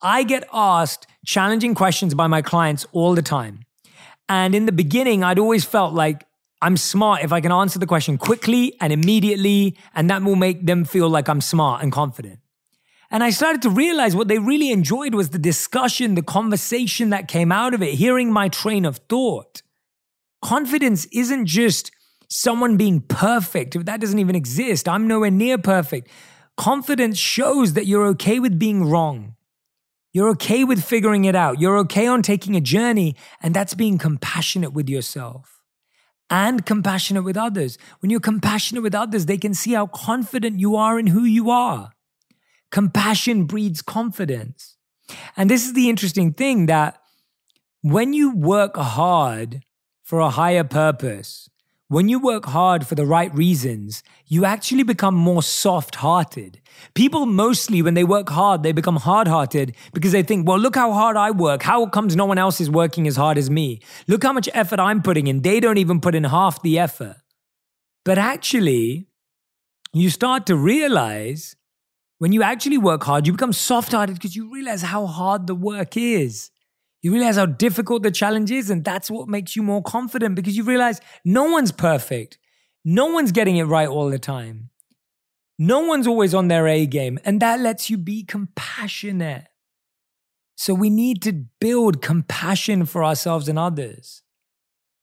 I 0.02 0.24
get 0.24 0.48
asked 0.54 1.08
challenging 1.26 1.76
questions 1.76 2.14
by 2.14 2.28
my 2.28 2.42
clients 2.42 2.86
all 2.92 3.16
the 3.16 3.22
time. 3.22 3.62
And 4.28 4.56
in 4.56 4.66
the 4.66 4.72
beginning, 4.72 5.24
I'd 5.24 5.40
always 5.40 5.66
felt 5.66 5.94
like 5.94 6.26
I'm 6.62 6.78
smart 6.78 7.24
if 7.24 7.34
I 7.34 7.42
can 7.42 7.52
answer 7.52 7.80
the 7.80 7.88
question 7.88 8.18
quickly 8.18 8.76
and 8.80 8.94
immediately, 8.94 9.78
and 9.96 10.10
that 10.10 10.24
will 10.24 10.36
make 10.36 10.66
them 10.66 10.86
feel 10.86 11.10
like 11.10 11.28
I'm 11.28 11.42
smart 11.42 11.82
and 11.82 11.92
confident. 11.92 12.40
And 13.10 13.24
I 13.24 13.32
started 13.32 13.62
to 13.64 13.70
realize 13.70 14.16
what 14.16 14.30
they 14.30 14.40
really 14.40 14.72
enjoyed 14.72 15.14
was 15.14 15.32
the 15.32 15.40
discussion, 15.40 16.16
the 16.16 16.22
conversation 16.22 17.10
that 17.10 17.28
came 17.28 17.52
out 17.52 17.74
of 17.74 17.82
it, 17.82 17.96
hearing 17.96 18.32
my 18.32 18.48
train 18.48 18.86
of 18.86 18.98
thought. 19.10 19.62
Confidence 20.42 21.06
isn't 21.12 21.46
just 21.46 21.92
someone 22.30 22.78
being 22.78 23.02
perfect. 23.02 23.86
That 23.86 24.00
doesn't 24.00 24.20
even 24.20 24.36
exist, 24.36 24.88
I'm 24.88 25.08
nowhere 25.08 25.32
near 25.32 25.58
perfect. 25.58 26.10
Confidence 26.56 27.18
shows 27.18 27.74
that 27.74 27.86
you're 27.86 28.06
okay 28.08 28.40
with 28.40 28.58
being 28.58 28.86
wrong. 28.86 29.36
You're 30.14 30.30
okay 30.32 30.64
with 30.64 30.84
figuring 30.84 31.26
it 31.26 31.36
out. 31.36 31.60
You're 31.60 31.78
okay 31.80 32.08
on 32.08 32.22
taking 32.22 32.56
a 32.56 32.62
journey, 32.62 33.16
and 33.42 33.54
that's 33.54 33.74
being 33.74 33.98
compassionate 33.98 34.74
with 34.74 34.90
yourself 34.90 35.62
and 36.30 36.66
compassionate 36.66 37.24
with 37.24 37.38
others. 37.38 37.78
When 38.00 38.10
you're 38.10 38.20
compassionate 38.20 38.84
with 38.84 38.96
others, 38.96 39.26
they 39.26 39.38
can 39.38 39.54
see 39.54 39.74
how 39.74 39.88
confident 39.88 40.60
you 40.60 40.76
are 40.76 40.98
in 40.98 41.08
who 41.08 41.24
you 41.24 41.50
are. 41.50 41.92
Compassion 42.72 43.46
breeds 43.46 43.82
confidence. 43.82 44.78
And 45.36 45.50
this 45.50 45.66
is 45.66 45.74
the 45.74 45.90
interesting 45.90 46.32
thing 46.34 46.68
that 46.68 46.98
when 47.82 48.14
you 48.14 48.36
work 48.36 48.78
hard 48.78 49.64
for 50.04 50.20
a 50.20 50.30
higher 50.30 50.64
purpose, 50.64 51.50
when 51.92 52.08
you 52.08 52.20
work 52.20 52.46
hard 52.46 52.88
for 52.88 52.96
the 52.96 53.06
right 53.06 53.36
reasons, 53.36 54.02
you 54.26 54.46
actually 54.46 54.84
become 54.84 55.14
more 55.14 55.44
soft 55.44 55.96
hearted. 55.96 56.62
People 56.94 57.26
mostly, 57.26 57.82
when 57.82 57.96
they 57.96 58.06
work 58.06 58.30
hard, 58.30 58.64
they 58.64 58.72
become 58.72 58.96
hard 58.96 59.28
hearted 59.28 59.76
because 59.94 60.14
they 60.14 60.24
think, 60.24 60.48
well, 60.48 60.58
look 60.58 60.76
how 60.76 60.94
hard 60.94 61.18
I 61.18 61.32
work. 61.32 61.64
How 61.64 61.86
comes 61.88 62.16
no 62.16 62.26
one 62.26 62.38
else 62.38 62.62
is 62.62 62.70
working 62.70 63.10
as 63.10 63.18
hard 63.18 63.38
as 63.38 63.50
me? 63.50 63.82
Look 64.08 64.24
how 64.24 64.32
much 64.32 64.48
effort 64.54 64.80
I'm 64.80 65.02
putting 65.02 65.28
in. 65.28 65.42
They 65.42 65.60
don't 65.60 65.78
even 65.78 66.00
put 66.00 66.16
in 66.16 66.24
half 66.24 66.62
the 66.62 66.80
effort. 66.80 67.18
But 68.06 68.18
actually, 68.18 69.08
you 69.92 70.10
start 70.10 70.46
to 70.46 70.56
realize 70.56 71.58
when 72.20 72.32
you 72.32 72.42
actually 72.42 72.78
work 72.78 73.04
hard, 73.04 73.28
you 73.28 73.34
become 73.34 73.52
soft 73.52 73.92
hearted 73.92 74.14
because 74.14 74.34
you 74.34 74.50
realize 74.50 74.82
how 74.82 75.08
hard 75.08 75.46
the 75.46 75.56
work 75.56 75.98
is. 75.98 76.52
You 77.02 77.12
realize 77.14 77.36
how 77.36 77.48
difficult 77.48 78.04
the 78.04 78.12
challenge 78.12 78.52
is, 78.52 78.70
and 78.70 78.84
that's 78.84 79.10
what 79.10 79.28
makes 79.28 79.56
you 79.56 79.64
more 79.64 79.82
confident 79.82 80.36
because 80.36 80.56
you 80.56 80.64
realize 80.64 81.02
no 81.26 81.46
one's 81.46 81.72
perfect. 81.72 82.38
No 82.86 83.08
one's 83.08 83.32
getting 83.32 83.58
it 83.58 83.64
right 83.64 83.88
all 83.88 84.10
the 84.10 84.20
time. 84.20 84.70
No 85.58 85.80
one's 85.80 86.08
always 86.08 86.34
on 86.34 86.48
their 86.48 86.68
A 86.68 86.86
game, 86.86 87.20
and 87.26 87.40
that 87.40 87.60
lets 87.60 87.90
you 87.90 87.98
be 87.98 88.24
compassionate. 88.24 89.48
So 90.56 90.74
we 90.74 90.90
need 90.90 91.22
to 91.24 91.34
build 91.60 92.02
compassion 92.02 92.86
for 92.86 93.04
ourselves 93.04 93.48
and 93.48 93.58
others. 93.58 94.22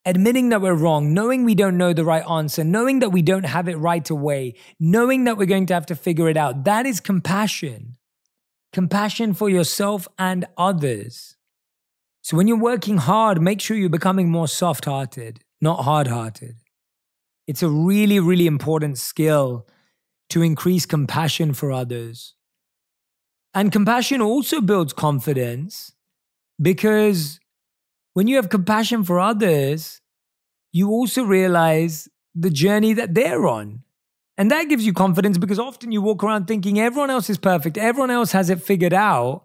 Admitting 0.04 0.50
that 0.50 0.60
we're 0.60 0.74
wrong, 0.74 1.12
knowing 1.12 1.44
we 1.44 1.54
don't 1.54 1.76
know 1.76 1.92
the 1.92 2.04
right 2.04 2.28
answer, 2.28 2.62
knowing 2.62 3.00
that 3.00 3.10
we 3.10 3.22
don't 3.22 3.44
have 3.44 3.68
it 3.68 3.76
right 3.76 4.08
away, 4.08 4.54
knowing 4.78 5.24
that 5.24 5.36
we're 5.36 5.46
going 5.46 5.66
to 5.66 5.74
have 5.74 5.86
to 5.86 5.96
figure 5.96 6.28
it 6.28 6.36
out, 6.36 6.64
that 6.64 6.86
is 6.86 7.00
compassion. 7.00 7.96
Compassion 8.72 9.34
for 9.34 9.48
yourself 9.48 10.06
and 10.18 10.46
others. 10.56 11.36
So 12.28 12.36
when 12.36 12.46
you're 12.46 12.58
working 12.58 12.98
hard, 12.98 13.40
make 13.40 13.58
sure 13.58 13.74
you're 13.74 13.88
becoming 13.88 14.28
more 14.28 14.48
soft 14.48 14.84
hearted, 14.84 15.40
not 15.62 15.84
hard 15.84 16.08
hearted. 16.08 16.56
It's 17.46 17.62
a 17.62 17.70
really, 17.70 18.20
really 18.20 18.46
important 18.46 18.98
skill 18.98 19.66
to 20.28 20.42
increase 20.42 20.84
compassion 20.84 21.54
for 21.54 21.72
others. 21.72 22.34
And 23.54 23.72
compassion 23.72 24.20
also 24.20 24.60
builds 24.60 24.92
confidence 24.92 25.92
because 26.60 27.40
when 28.12 28.26
you 28.26 28.36
have 28.36 28.50
compassion 28.50 29.04
for 29.04 29.18
others, 29.18 30.02
you 30.70 30.90
also 30.90 31.22
realize 31.22 32.10
the 32.34 32.50
journey 32.50 32.92
that 32.92 33.14
they're 33.14 33.48
on. 33.48 33.84
And 34.36 34.50
that 34.50 34.68
gives 34.68 34.84
you 34.84 34.92
confidence 34.92 35.38
because 35.38 35.58
often 35.58 35.92
you 35.92 36.02
walk 36.02 36.22
around 36.22 36.46
thinking 36.46 36.78
everyone 36.78 37.08
else 37.08 37.30
is 37.30 37.38
perfect, 37.38 37.78
everyone 37.78 38.10
else 38.10 38.32
has 38.32 38.50
it 38.50 38.60
figured 38.60 38.92
out. 38.92 39.44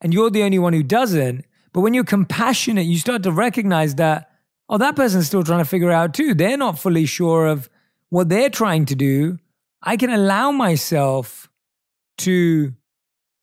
and 0.00 0.12
you're 0.12 0.30
the 0.30 0.42
only 0.42 0.58
one 0.58 0.72
who 0.72 0.82
doesn't. 0.82 1.44
But 1.74 1.80
when 1.80 1.92
you're 1.92 2.04
compassionate, 2.04 2.86
you 2.86 2.98
start 2.98 3.24
to 3.24 3.32
recognize 3.32 3.96
that, 3.96 4.30
oh, 4.68 4.78
that 4.78 4.94
person's 4.94 5.26
still 5.26 5.42
trying 5.42 5.58
to 5.58 5.64
figure 5.64 5.90
out 5.90 6.14
too. 6.14 6.32
They're 6.32 6.56
not 6.56 6.78
fully 6.78 7.04
sure 7.04 7.48
of 7.48 7.68
what 8.10 8.28
they're 8.28 8.48
trying 8.48 8.86
to 8.86 8.94
do. 8.94 9.38
I 9.82 9.96
can 9.96 10.08
allow 10.08 10.52
myself 10.52 11.50
to 12.18 12.72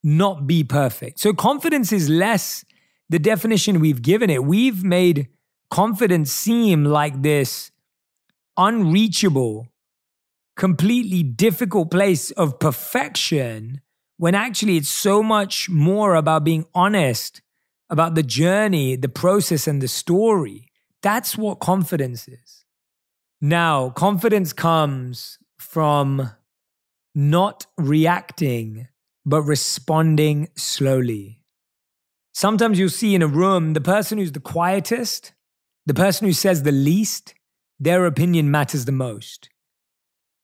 not 0.01 0.47
be 0.47 0.63
perfect. 0.63 1.19
So 1.19 1.33
confidence 1.33 1.91
is 1.91 2.09
less 2.09 2.63
the 3.09 3.19
definition 3.19 3.81
we've 3.81 4.01
given 4.01 4.29
it. 4.29 4.45
We've 4.45 4.81
made 4.81 5.27
confidence 5.69 6.31
seem 6.31 6.85
like 6.85 7.21
this 7.21 7.71
unreachable, 8.57 9.67
completely 10.55 11.21
difficult 11.21 11.91
place 11.91 12.31
of 12.31 12.59
perfection 12.59 13.81
when 14.15 14.35
actually 14.35 14.77
it's 14.77 14.89
so 14.89 15.21
much 15.21 15.69
more 15.69 16.15
about 16.15 16.45
being 16.45 16.65
honest 16.73 17.41
about 17.91 18.15
the 18.15 18.23
journey, 18.23 18.95
the 18.95 19.09
process, 19.09 19.67
and 19.67 19.81
the 19.81 19.87
story. 19.87 20.67
That's 21.03 21.37
what 21.37 21.59
confidence 21.59 22.27
is. 22.27 22.65
Now, 23.41 23.89
confidence 23.89 24.53
comes 24.53 25.37
from 25.59 26.31
not 27.13 27.67
reacting, 27.77 28.87
but 29.25 29.41
responding 29.41 30.47
slowly. 30.55 31.41
Sometimes 32.33 32.79
you'll 32.79 32.89
see 32.89 33.13
in 33.13 33.21
a 33.21 33.27
room 33.27 33.73
the 33.73 33.81
person 33.81 34.17
who's 34.17 34.31
the 34.31 34.39
quietest, 34.39 35.33
the 35.85 35.93
person 35.93 36.25
who 36.25 36.33
says 36.33 36.63
the 36.63 36.71
least, 36.71 37.33
their 37.79 38.05
opinion 38.05 38.49
matters 38.49 38.85
the 38.85 38.91
most. 38.91 39.49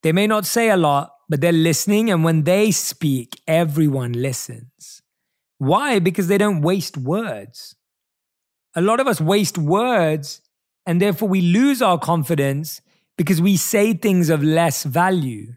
They 0.03 0.11
may 0.11 0.27
not 0.27 0.45
say 0.45 0.69
a 0.69 0.77
lot, 0.77 1.13
but 1.29 1.39
they're 1.39 1.51
listening, 1.51 2.09
and 2.09 2.23
when 2.23 2.43
they 2.43 2.71
speak, 2.71 3.41
everyone 3.47 4.13
listens. 4.13 5.01
Why? 5.57 5.99
Because 5.99 6.27
they 6.27 6.37
don't 6.37 6.61
waste 6.61 6.97
words. 6.97 7.75
A 8.75 8.81
lot 8.81 8.99
of 8.99 9.07
us 9.07 9.19
waste 9.19 9.57
words, 9.57 10.41
and 10.85 11.01
therefore 11.01 11.27
we 11.27 11.41
lose 11.41 11.81
our 11.81 11.97
confidence 11.97 12.81
because 13.17 13.41
we 13.41 13.57
say 13.57 13.93
things 13.93 14.29
of 14.29 14.43
less 14.43 14.83
value. 14.83 15.53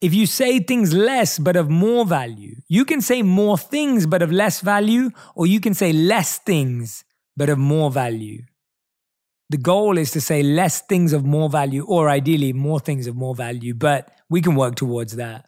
If 0.00 0.14
you 0.14 0.26
say 0.26 0.58
things 0.60 0.92
less 0.92 1.38
but 1.38 1.56
of 1.56 1.70
more 1.70 2.04
value, 2.04 2.56
you 2.68 2.84
can 2.84 3.00
say 3.00 3.22
more 3.22 3.58
things 3.58 4.06
but 4.06 4.22
of 4.22 4.32
less 4.32 4.60
value, 4.60 5.10
or 5.34 5.46
you 5.46 5.60
can 5.60 5.74
say 5.74 5.92
less 5.92 6.38
things 6.38 7.04
but 7.36 7.48
of 7.48 7.58
more 7.58 7.90
value. 7.90 8.42
The 9.50 9.58
goal 9.58 9.98
is 9.98 10.10
to 10.12 10.20
say 10.20 10.42
less 10.42 10.80
things 10.80 11.12
of 11.12 11.24
more 11.24 11.50
value, 11.50 11.84
or 11.84 12.08
ideally 12.08 12.52
more 12.52 12.80
things 12.80 13.06
of 13.06 13.16
more 13.16 13.34
value, 13.34 13.74
but 13.74 14.10
we 14.30 14.40
can 14.40 14.54
work 14.54 14.76
towards 14.76 15.16
that. 15.16 15.46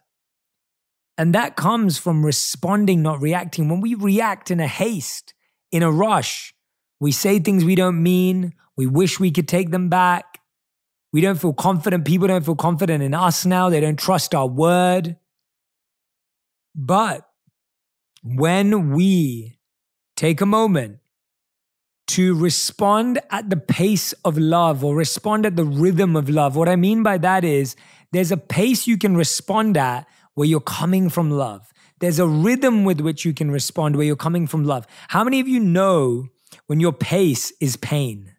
And 1.17 1.33
that 1.33 1.55
comes 1.55 1.97
from 1.97 2.25
responding, 2.25 3.01
not 3.01 3.21
reacting. 3.21 3.69
When 3.69 3.81
we 3.81 3.95
react 3.95 4.51
in 4.51 4.59
a 4.59 4.67
haste, 4.67 5.33
in 5.71 5.81
a 5.81 5.91
rush, 5.91 6.53
we 6.99 7.11
say 7.11 7.39
things 7.39 7.63
we 7.63 7.75
don't 7.75 8.01
mean, 8.01 8.53
we 8.75 8.85
wish 8.85 9.19
we 9.19 9.31
could 9.31 9.47
take 9.47 9.71
them 9.71 9.89
back, 9.89 10.39
we 11.15 11.21
don't 11.21 11.39
feel 11.39 11.53
confident. 11.53 12.03
People 12.03 12.27
don't 12.27 12.43
feel 12.43 12.57
confident 12.57 13.01
in 13.01 13.13
us 13.13 13.45
now. 13.45 13.69
They 13.69 13.79
don't 13.79 13.97
trust 13.97 14.35
our 14.35 14.47
word. 14.47 15.15
But 16.75 17.25
when 18.21 18.91
we 18.91 19.57
take 20.17 20.41
a 20.41 20.45
moment 20.45 20.97
to 22.07 22.37
respond 22.37 23.21
at 23.31 23.49
the 23.49 23.55
pace 23.55 24.11
of 24.25 24.37
love 24.37 24.83
or 24.83 24.93
respond 24.93 25.45
at 25.45 25.55
the 25.55 25.63
rhythm 25.63 26.17
of 26.17 26.27
love, 26.27 26.57
what 26.57 26.67
I 26.67 26.75
mean 26.75 27.01
by 27.01 27.17
that 27.19 27.45
is 27.45 27.77
there's 28.11 28.33
a 28.33 28.37
pace 28.37 28.85
you 28.85 28.97
can 28.97 29.15
respond 29.15 29.77
at 29.77 30.05
where 30.35 30.47
you're 30.47 30.61
coming 30.61 31.09
from 31.09 31.31
love. 31.31 31.73
There's 31.99 32.19
a 32.19 32.27
rhythm 32.27 32.83
with 32.83 33.01
which 33.01 33.25
you 33.25 33.33
can 33.33 33.49
respond 33.49 33.95
where 33.95 34.05
you're 34.05 34.15
coming 34.15 34.47
from 34.47 34.63
love. 34.63 34.85
How 35.07 35.23
many 35.23 35.39
of 35.39 35.47
you 35.47 35.59
know 35.59 36.27
when 36.67 36.79
your 36.79 36.93
pace 36.93 37.51
is 37.59 37.75
pain? 37.77 38.33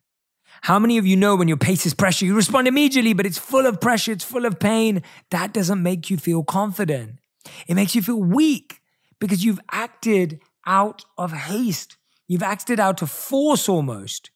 How 0.63 0.79
many 0.79 0.99
of 0.99 1.07
you 1.07 1.17
know 1.17 1.37
when 1.37 1.49
your 1.49 1.57
pace 1.57 1.87
is 1.87 1.95
pressure, 1.95 2.27
you 2.27 2.35
respond 2.35 2.69
immediately, 2.69 3.13
but 3.13 3.27
it's 3.27 3.39
full 3.39 3.67
of 3.67 3.81
pressure, 3.81 4.13
it's 4.13 4.25
full 4.25 4.47
of 4.47 4.59
pain? 4.59 5.03
That 5.31 5.53
doesn't 5.53 5.83
make 5.83 6.11
you 6.11 6.17
feel 6.17 6.45
confident. 6.45 7.19
It 7.67 7.75
makes 7.75 7.95
you 7.95 8.03
feel 8.03 8.23
weak 8.23 8.81
because 9.21 9.45
you've 9.45 9.61
acted 9.71 10.41
out 10.67 11.05
of 11.17 11.33
haste. 11.33 11.97
You've 12.29 12.43
acted 12.43 12.81
out 12.81 13.03
of 13.03 13.11
force 13.11 13.69
almost. 13.69 14.31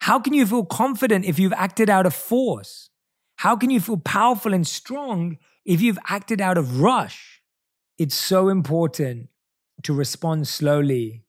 How 0.00 0.18
can 0.18 0.32
you 0.34 0.46
feel 0.46 0.64
confident 0.64 1.24
if 1.24 1.38
you've 1.38 1.52
acted 1.52 1.88
out 1.88 2.06
of 2.06 2.14
force? 2.14 2.90
How 3.36 3.56
can 3.56 3.70
you 3.70 3.80
feel 3.80 3.98
powerful 3.98 4.52
and 4.52 4.66
strong 4.66 5.38
if 5.68 5.82
you've 5.82 5.98
acted 6.08 6.40
out 6.40 6.56
of 6.58 6.80
rush? 6.80 7.42
It's 7.98 8.14
so 8.14 8.48
important 8.48 9.28
to 9.82 9.92
respond 9.92 10.48
slowly, 10.48 11.24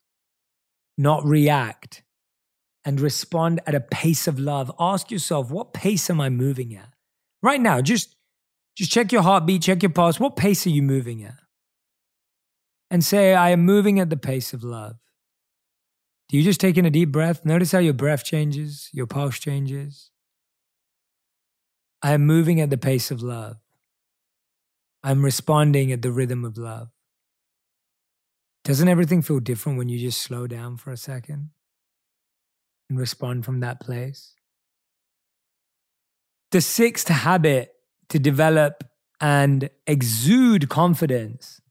not 0.98 1.26
react 1.26 2.04
and 2.86 3.02
respond 3.02 3.60
at 3.68 3.76
a 3.76 3.82
pace 3.82 4.28
of 4.28 4.40
love. 4.40 4.72
Ask 4.80 5.12
yourself, 5.12 5.52
what 5.52 5.74
pace 5.74 6.10
am 6.10 6.22
I 6.22 6.30
moving 6.30 6.74
at? 6.74 6.94
Right 7.44 7.60
now, 7.60 7.82
just, 7.82 8.16
just 8.78 8.92
check 8.92 9.12
your 9.12 9.24
heartbeat, 9.24 9.62
check 9.62 9.84
your 9.84 9.92
pulse. 9.92 10.20
What 10.20 10.38
pace 10.38 10.66
are 10.66 10.72
you 10.72 10.84
moving 10.84 11.22
at? 11.24 11.36
And 12.90 13.04
say, 13.04 13.34
I 13.34 13.50
am 13.50 13.66
moving 13.66 14.00
at 14.00 14.10
the 14.10 14.18
pace 14.18 14.54
of 14.54 14.64
love. 14.64 14.96
Do 16.30 16.38
you 16.38 16.44
just 16.44 16.62
take 16.62 16.78
in 16.78 16.86
a 16.86 16.90
deep 16.90 17.12
breath? 17.12 17.44
Notice 17.44 17.74
how 17.74 17.80
your 17.80 17.94
breath 17.94 18.24
changes, 18.24 18.90
your 18.94 19.06
pulse 19.06 19.38
changes. 19.38 20.12
I 22.02 22.14
am 22.14 22.26
moving 22.26 22.62
at 22.62 22.70
the 22.70 22.78
pace 22.78 23.12
of 23.12 23.22
love. 23.22 23.58
I'm 25.04 25.24
responding 25.24 25.92
at 25.92 26.02
the 26.02 26.12
rhythm 26.12 26.44
of 26.44 26.58
love. 26.58 26.90
Doesn't 28.64 28.88
everything 28.88 29.22
feel 29.22 29.40
different 29.40 29.78
when 29.78 29.90
you 29.90 29.98
just 30.00 30.22
slow 30.22 30.46
down 30.46 30.78
for 30.78 30.92
a 30.92 30.98
second? 30.98 31.52
and 32.90 33.00
respond 33.00 33.46
from 33.46 33.60
that 33.60 33.80
place. 33.80 34.36
The 36.52 36.62
sixth 36.62 37.08
habit 37.08 37.74
to 38.10 38.20
develop 38.20 38.84
and 39.22 39.70
exude 39.86 40.70
confidence 40.70 41.62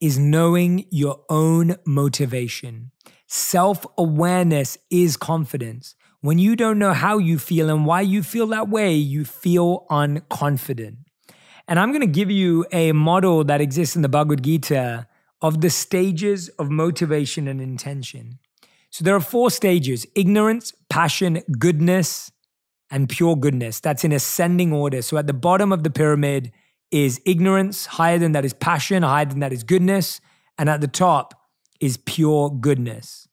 is 0.00 0.18
knowing 0.18 0.86
your 0.90 1.24
own 1.28 1.76
motivation. 1.84 2.92
Self 3.26 3.84
awareness 3.98 4.78
is 4.90 5.16
confidence. 5.16 5.94
When 6.20 6.38
you 6.38 6.54
don't 6.54 6.78
know 6.78 6.92
how 6.92 7.18
you 7.18 7.38
feel 7.38 7.70
and 7.70 7.86
why 7.86 8.02
you 8.02 8.22
feel 8.22 8.46
that 8.48 8.68
way, 8.68 8.94
you 8.94 9.24
feel 9.24 9.86
unconfident. 9.90 10.98
And 11.70 11.78
I'm 11.78 11.90
going 11.90 12.00
to 12.00 12.08
give 12.08 12.32
you 12.32 12.66
a 12.72 12.90
model 12.90 13.44
that 13.44 13.60
exists 13.60 13.94
in 13.94 14.02
the 14.02 14.08
Bhagavad 14.08 14.42
Gita 14.42 15.06
of 15.40 15.60
the 15.60 15.70
stages 15.70 16.48
of 16.58 16.68
motivation 16.68 17.46
and 17.46 17.60
intention. 17.60 18.40
So 18.90 19.04
there 19.04 19.14
are 19.14 19.20
four 19.20 19.52
stages 19.52 20.04
ignorance, 20.16 20.72
passion, 20.88 21.44
goodness, 21.60 22.32
and 22.90 23.08
pure 23.08 23.36
goodness. 23.36 23.78
That's 23.78 24.02
in 24.02 24.10
ascending 24.10 24.72
order. 24.72 25.00
So 25.00 25.16
at 25.16 25.28
the 25.28 25.32
bottom 25.32 25.70
of 25.70 25.84
the 25.84 25.90
pyramid 25.90 26.50
is 26.90 27.20
ignorance, 27.24 27.86
higher 27.86 28.18
than 28.18 28.32
that 28.32 28.44
is 28.44 28.52
passion, 28.52 29.04
higher 29.04 29.26
than 29.26 29.38
that 29.38 29.52
is 29.52 29.62
goodness, 29.62 30.20
and 30.58 30.68
at 30.68 30.80
the 30.80 30.88
top 30.88 31.34
is 31.80 31.98
pure 31.98 32.50
goodness. 32.50 33.28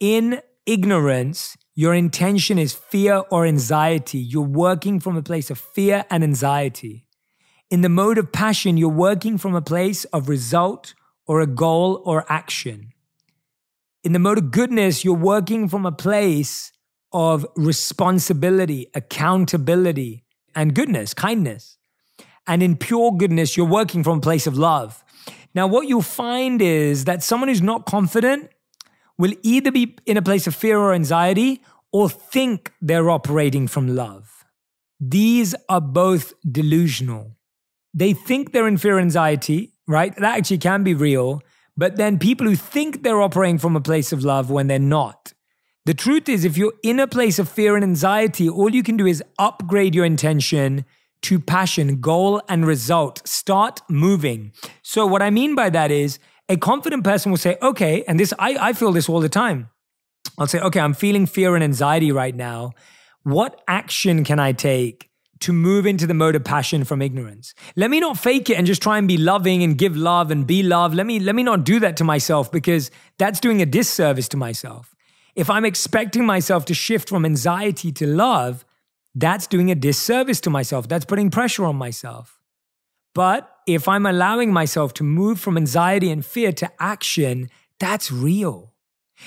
In 0.00 0.40
ignorance, 0.64 1.58
your 1.74 1.92
intention 1.92 2.58
is 2.58 2.72
fear 2.72 3.24
or 3.30 3.44
anxiety. 3.44 4.18
You're 4.18 4.42
working 4.42 5.00
from 5.00 5.18
a 5.18 5.22
place 5.22 5.50
of 5.50 5.58
fear 5.58 6.06
and 6.08 6.24
anxiety. 6.24 7.04
In 7.70 7.82
the 7.82 7.88
mode 7.88 8.18
of 8.18 8.32
passion, 8.32 8.76
you're 8.76 8.88
working 8.88 9.38
from 9.38 9.54
a 9.54 9.62
place 9.62 10.04
of 10.06 10.28
result 10.28 10.94
or 11.26 11.40
a 11.40 11.46
goal 11.46 12.02
or 12.04 12.24
action 12.28 12.92
in 14.02 14.12
the 14.12 14.18
mode 14.18 14.38
of 14.38 14.50
goodness, 14.50 15.04
you're 15.04 15.14
working 15.14 15.68
from 15.68 15.84
a 15.84 15.92
place 15.92 16.72
of 17.12 17.46
responsibility, 17.56 18.86
accountability, 18.94 20.24
and 20.54 20.74
goodness, 20.74 21.12
kindness. 21.12 21.76
And 22.46 22.62
in 22.62 22.76
pure 22.76 23.12
goodness, 23.12 23.56
you're 23.56 23.66
working 23.66 24.02
from 24.02 24.18
a 24.18 24.20
place 24.20 24.46
of 24.46 24.56
love. 24.56 25.04
Now, 25.54 25.66
what 25.66 25.86
you'll 25.86 26.02
find 26.02 26.62
is 26.62 27.04
that 27.04 27.22
someone 27.22 27.48
who's 27.48 27.60
not 27.60 27.84
confident 27.84 28.50
will 29.18 29.34
either 29.42 29.70
be 29.70 29.96
in 30.06 30.16
a 30.16 30.22
place 30.22 30.46
of 30.46 30.54
fear 30.54 30.78
or 30.78 30.94
anxiety 30.94 31.62
or 31.92 32.08
think 32.08 32.72
they're 32.80 33.10
operating 33.10 33.66
from 33.68 33.94
love. 33.94 34.44
These 34.98 35.54
are 35.68 35.80
both 35.80 36.32
delusional. 36.50 37.36
They 37.92 38.12
think 38.12 38.52
they're 38.52 38.68
in 38.68 38.76
fear 38.76 38.98
and 38.98 39.04
anxiety, 39.04 39.72
right? 39.86 40.14
That 40.16 40.38
actually 40.38 40.58
can 40.58 40.82
be 40.82 40.94
real. 40.94 41.42
But 41.76 41.96
then 41.96 42.18
people 42.18 42.46
who 42.46 42.56
think 42.56 43.02
they're 43.02 43.22
operating 43.22 43.58
from 43.58 43.76
a 43.76 43.80
place 43.80 44.12
of 44.12 44.24
love 44.24 44.50
when 44.50 44.66
they're 44.66 44.78
not. 44.78 45.32
The 45.86 45.94
truth 45.94 46.28
is, 46.28 46.44
if 46.44 46.56
you're 46.56 46.74
in 46.82 47.00
a 47.00 47.06
place 47.06 47.38
of 47.38 47.48
fear 47.48 47.74
and 47.74 47.82
anxiety, 47.82 48.48
all 48.48 48.70
you 48.70 48.82
can 48.82 48.96
do 48.96 49.06
is 49.06 49.24
upgrade 49.38 49.94
your 49.94 50.04
intention 50.04 50.84
to 51.22 51.40
passion, 51.40 52.00
goal, 52.00 52.42
and 52.48 52.66
result. 52.66 53.26
Start 53.26 53.80
moving. 53.88 54.52
So, 54.82 55.06
what 55.06 55.22
I 55.22 55.30
mean 55.30 55.54
by 55.54 55.70
that 55.70 55.90
is 55.90 56.18
a 56.48 56.56
confident 56.56 57.04
person 57.04 57.30
will 57.30 57.38
say, 57.38 57.56
okay, 57.62 58.04
and 58.06 58.20
this, 58.20 58.34
I, 58.38 58.56
I 58.60 58.72
feel 58.72 58.92
this 58.92 59.08
all 59.08 59.20
the 59.20 59.28
time. 59.28 59.70
I'll 60.38 60.46
say, 60.46 60.60
okay, 60.60 60.80
I'm 60.80 60.94
feeling 60.94 61.26
fear 61.26 61.54
and 61.54 61.64
anxiety 61.64 62.12
right 62.12 62.34
now. 62.34 62.72
What 63.22 63.60
action 63.68 64.24
can 64.24 64.38
I 64.38 64.52
take 64.52 65.09
to 65.40 65.52
move 65.52 65.86
into 65.86 66.06
the 66.06 66.14
mode 66.14 66.36
of 66.36 66.44
passion 66.44 66.84
from 66.84 67.00
ignorance. 67.00 67.54
Let 67.74 67.90
me 67.90 67.98
not 67.98 68.18
fake 68.18 68.50
it 68.50 68.58
and 68.58 68.66
just 68.66 68.82
try 68.82 68.98
and 68.98 69.08
be 69.08 69.16
loving 69.16 69.62
and 69.62 69.76
give 69.76 69.96
love 69.96 70.30
and 70.30 70.46
be 70.46 70.62
love. 70.62 70.94
Let 70.94 71.06
me 71.06 71.18
let 71.18 71.34
me 71.34 71.42
not 71.42 71.64
do 71.64 71.80
that 71.80 71.96
to 71.98 72.04
myself 72.04 72.52
because 72.52 72.90
that's 73.18 73.40
doing 73.40 73.62
a 73.62 73.66
disservice 73.66 74.28
to 74.28 74.36
myself. 74.36 74.94
If 75.34 75.48
I'm 75.48 75.64
expecting 75.64 76.26
myself 76.26 76.64
to 76.66 76.74
shift 76.74 77.08
from 77.08 77.24
anxiety 77.24 77.92
to 77.92 78.06
love, 78.06 78.64
that's 79.14 79.46
doing 79.46 79.70
a 79.70 79.74
disservice 79.74 80.40
to 80.42 80.50
myself. 80.50 80.88
That's 80.88 81.04
putting 81.04 81.30
pressure 81.30 81.64
on 81.64 81.76
myself. 81.76 82.40
But 83.14 83.50
if 83.66 83.88
I'm 83.88 84.06
allowing 84.06 84.52
myself 84.52 84.94
to 84.94 85.04
move 85.04 85.40
from 85.40 85.56
anxiety 85.56 86.10
and 86.10 86.24
fear 86.24 86.52
to 86.52 86.70
action, 86.78 87.48
that's 87.78 88.12
real. 88.12 88.74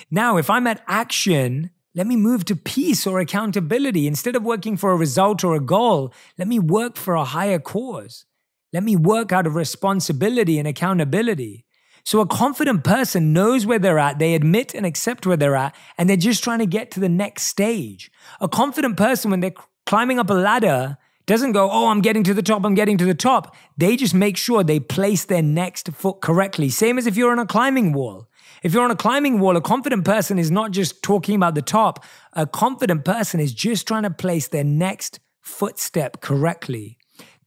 Now, 0.10 0.38
if 0.38 0.50
I'm 0.50 0.68
at 0.68 0.84
action, 0.88 1.72
let 1.96 2.08
me 2.08 2.16
move 2.16 2.46
to 2.46 2.56
peace 2.56 3.06
or 3.06 3.20
accountability. 3.20 4.08
Instead 4.08 4.36
of 4.36 4.44
working 4.44 4.78
for 4.78 4.92
a 4.92 4.96
result 4.96 5.44
or 5.44 5.56
a 5.56 5.60
goal, 5.60 6.14
let 6.38 6.48
me 6.48 6.60
work 6.60 6.98
for 6.98 7.14
a 7.14 7.24
higher 7.24 7.60
cause. 7.60 8.26
Let 8.72 8.84
me 8.84 8.96
work 8.96 9.32
out 9.32 9.46
of 9.46 9.56
responsibility 9.56 10.58
and 10.58 10.68
accountability. 10.68 11.66
So 12.04 12.20
a 12.20 12.28
confident 12.28 12.84
person 12.84 13.32
knows 13.32 13.66
where 13.66 13.80
they're 13.80 14.00
at, 14.00 14.20
they 14.20 14.34
admit 14.34 14.74
and 14.74 14.86
accept 14.86 15.26
where 15.26 15.38
they're 15.38 15.56
at, 15.56 15.76
and 15.98 16.10
they're 16.10 16.18
just 16.18 16.44
trying 16.44 16.60
to 16.60 16.66
get 16.66 16.92
to 16.92 17.00
the 17.00 17.08
next 17.08 17.44
stage. 17.44 18.12
A 18.42 18.50
confident 18.50 18.98
person, 18.98 19.32
when 19.32 19.40
they're 19.40 19.54
climbing 19.86 20.20
up 20.20 20.30
a 20.30 20.34
ladder, 20.34 20.98
doesn't 21.26 21.54
go, 21.54 21.70
oh, 21.72 21.88
I'm 21.88 22.02
getting 22.02 22.24
to 22.26 22.34
the 22.34 22.44
top, 22.44 22.66
I'm 22.66 22.74
getting 22.74 22.98
to 22.98 23.06
the 23.06 23.14
top. 23.14 23.56
They 23.78 23.96
just 23.96 24.14
make 24.14 24.36
sure 24.36 24.64
they 24.64 24.80
place 24.82 25.24
their 25.24 25.42
next 25.42 25.90
foot 25.92 26.20
correctly. 26.20 26.70
Same 26.70 26.98
as 26.98 27.08
if 27.08 27.16
you're 27.16 27.32
on 27.32 27.40
a 27.40 27.46
climbing 27.46 27.94
wall. 27.94 28.28
If 28.64 28.74
you're 28.74 28.84
on 28.84 28.92
a 28.92 28.96
climbing 28.96 29.40
wall, 29.40 29.58
a 29.58 29.62
confident 29.62 30.06
person 30.06 30.40
is 30.40 30.50
not 30.50 30.72
just 30.72 31.04
talking 31.04 31.36
about 31.36 31.54
the 31.54 31.62
top. 31.62 32.04
A 32.32 32.48
confident 32.48 33.04
person 33.04 33.42
is 33.42 33.54
just 33.54 33.86
trying 33.86 34.04
to 34.04 34.10
place 34.10 34.48
their 34.48 34.64
next 34.64 35.20
footstep 35.42 36.22
correctly. 36.22 36.98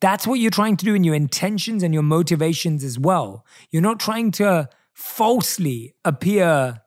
That's 0.01 0.27
what 0.27 0.39
you're 0.39 0.51
trying 0.51 0.77
to 0.77 0.85
do 0.85 0.95
in 0.95 1.05
your 1.05 1.15
intentions 1.15 1.83
and 1.83 1.95
your 1.95 2.03
motivations 2.03 2.85
as 2.85 2.99
well. 2.99 3.47
You're 3.71 3.81
not 3.81 3.99
trying 3.99 4.31
to 4.33 4.69
falsely 4.93 5.95
appear 6.05 6.83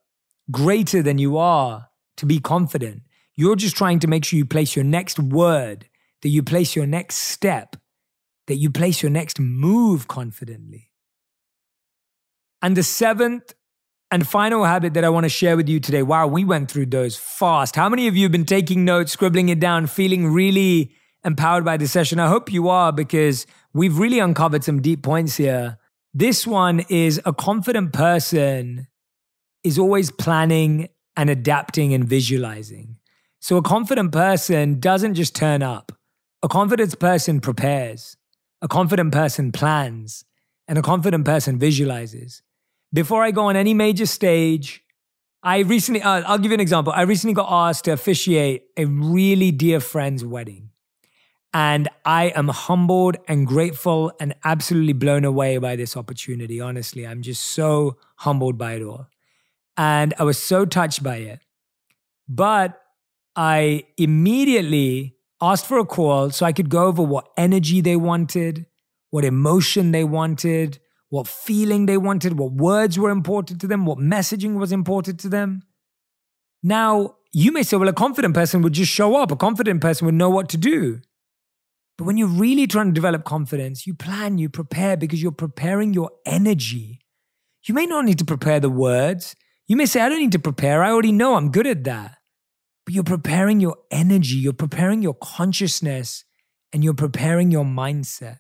greater 0.52 1.02
than 1.02 1.18
you 1.18 1.38
are 1.38 1.90
to 2.18 2.26
be 2.28 2.40
confident. 2.40 3.02
You're 3.36 3.56
just 3.56 3.76
trying 3.76 4.00
to 4.00 4.08
make 4.08 4.26
sure 4.26 4.38
you 4.38 4.46
place 4.46 4.76
your 4.76 4.86
next 4.86 5.18
word, 5.20 5.88
that 6.22 6.30
you 6.30 6.44
place 6.44 6.76
your 6.76 6.86
next 6.86 7.16
step, 7.16 7.76
that 8.46 8.58
you 8.58 8.70
place 8.70 9.02
your 9.02 9.10
next 9.10 9.40
move 9.40 10.08
confidently. 10.08 10.92
And 12.62 12.76
the 12.76 12.84
seventh 12.84 13.54
and 14.12 14.28
final 14.28 14.64
habit 14.64 14.94
that 14.96 15.04
I 15.04 15.10
want 15.10 15.26
to 15.26 15.30
share 15.30 15.56
with 15.56 15.70
you 15.70 15.80
today. 15.80 16.02
Wow, 16.02 16.28
we 16.28 16.44
went 16.44 16.72
through 16.72 16.88
those 16.88 17.16
fast. 17.16 17.76
How 17.76 17.90
many 17.90 18.08
of 18.08 18.16
you 18.18 18.24
have 18.24 18.32
been 18.32 18.46
taking 18.46 18.84
notes, 18.84 19.12
scribbling 19.12 19.50
it 19.50 19.60
down, 19.60 19.88
feeling 19.88 20.28
really 20.28 20.92
empowered 21.24 21.64
by 21.64 21.78
the 21.78 21.88
session? 21.88 22.20
I 22.20 22.28
hope 22.28 22.52
you 22.52 22.70
are 22.70 22.92
because 22.92 23.46
we've 23.74 24.00
really 24.00 24.20
uncovered 24.20 24.64
some 24.64 24.82
deep 24.82 25.04
points 25.04 25.38
here. 25.38 25.78
This 26.14 26.48
one 26.48 26.82
is 26.90 27.22
a 27.26 27.34
confident 27.34 27.94
person 27.94 28.88
is 29.64 29.78
always 29.78 30.10
planning 30.10 30.90
and 31.16 31.30
adapting 31.30 31.94
and 31.94 32.06
visualizing. 32.06 32.96
So 33.40 33.58
a 33.58 33.62
confident 33.62 34.12
person 34.12 34.80
doesn't 34.80 35.14
just 35.14 35.36
turn 35.36 35.62
up. 35.62 35.92
A 36.42 36.48
confident 36.48 36.98
person 37.00 37.42
prepares. 37.42 38.18
A 38.62 38.68
confident 38.68 39.14
person 39.14 39.52
plans. 39.52 40.26
And 40.68 40.78
a 40.78 40.82
confident 40.82 41.26
person 41.26 41.60
visualizes 41.60 42.42
before 42.94 43.24
I 43.24 43.32
go 43.32 43.46
on 43.46 43.56
any 43.56 43.74
major 43.74 44.06
stage, 44.06 44.84
I 45.42 45.60
recently, 45.60 46.02
uh, 46.02 46.24
I'll 46.26 46.38
give 46.38 46.52
you 46.52 46.56
an 46.56 46.60
example. 46.60 46.92
I 46.94 47.04
recently 47.04 47.34
got 47.34 47.48
asked 47.50 47.86
to 47.86 47.92
officiate 47.92 48.64
a 48.76 48.86
really 48.86 49.52
dear 49.52 49.80
friend's 49.80 50.26
wedding. 50.26 50.70
And 51.54 51.90
I 52.06 52.26
am 52.36 52.50
humbled 52.50 53.18
and 53.28 53.48
grateful 53.48 54.12
and 54.20 54.36
absolutely 54.44 54.94
blown 54.94 55.26
away 55.26 55.58
by 55.58 55.76
this 55.76 55.98
opportunity. 55.98 56.62
Honestly, 56.62 57.08
I'm 57.08 57.22
just 57.22 57.44
so 57.44 57.98
humbled 58.18 58.58
by 58.58 58.74
it 58.74 58.84
all. 58.84 59.08
And 59.76 60.14
I 60.20 60.24
was 60.24 60.38
so 60.38 60.66
touched 60.66 61.02
by 61.02 61.18
it. 61.18 61.40
But 62.28 62.80
I 63.36 63.86
immediately 63.98 65.16
asked 65.42 65.66
for 65.66 65.80
a 65.80 65.86
call 65.86 66.30
so 66.32 66.46
I 66.46 66.52
could 66.52 66.70
go 66.70 66.86
over 66.86 67.02
what 67.02 67.30
energy 67.38 67.82
they 67.82 67.96
wanted, 67.96 68.66
what 69.10 69.26
emotion 69.26 69.92
they 69.92 70.04
wanted, 70.04 70.80
what 71.10 71.28
feeling 71.28 71.86
they 71.86 71.98
wanted, 71.98 72.38
what 72.38 72.54
words 72.54 72.98
were 72.98 73.10
important 73.10 73.60
to 73.62 73.68
them, 73.68 73.86
what 73.86 73.98
messaging 73.98 74.56
was 74.60 74.72
important 74.72 75.20
to 75.22 75.30
them. 75.30 75.64
Now, 76.62 77.16
you 77.32 77.52
may 77.52 77.64
say, 77.64 77.78
well, 77.78 77.90
a 77.90 77.94
confident 77.94 78.34
person 78.34 78.62
would 78.62 78.74
just 78.74 78.92
show 78.92 79.16
up, 79.16 79.32
a 79.32 79.36
confident 79.36 79.82
person 79.82 80.06
would 80.06 80.16
know 80.16 80.30
what 80.30 80.50
to 80.50 80.58
do. 80.58 81.00
But 81.98 82.06
when 82.06 82.18
you're 82.18 82.28
really 82.28 82.66
trying 82.66 82.88
to 82.88 82.94
develop 82.94 83.26
confidence, 83.26 83.86
you 83.86 83.94
plan, 83.94 84.38
you 84.38 84.50
prepare 84.50 84.96
because 84.96 85.22
you're 85.22 85.32
preparing 85.32 85.94
your 85.94 86.12
energy. 86.26 87.02
You 87.66 87.74
may 87.74 87.86
not 87.86 88.06
need 88.06 88.20
to 88.20 88.26
prepare 88.26 88.60
the 88.60 88.70
words. 88.70 89.36
You 89.68 89.76
may 89.76 89.86
say, 89.86 90.02
I 90.02 90.10
don't 90.10 90.20
need 90.20 90.32
to 90.32 90.40
prepare. 90.40 90.82
I 90.82 90.92
already 90.92 91.12
know 91.12 91.36
I'm 91.36 91.52
good 91.52 91.68
at 91.68 91.84
that. 91.84 92.16
But 92.86 92.96
you're 92.96 93.04
preparing 93.04 93.60
your 93.60 93.76
energy, 93.92 94.38
you're 94.38 94.54
preparing 94.54 95.02
your 95.02 95.14
consciousness, 95.14 96.24
and 96.72 96.84
you're 96.84 96.94
preparing 96.94 97.52
your 97.52 97.66
mindset. 97.66 98.38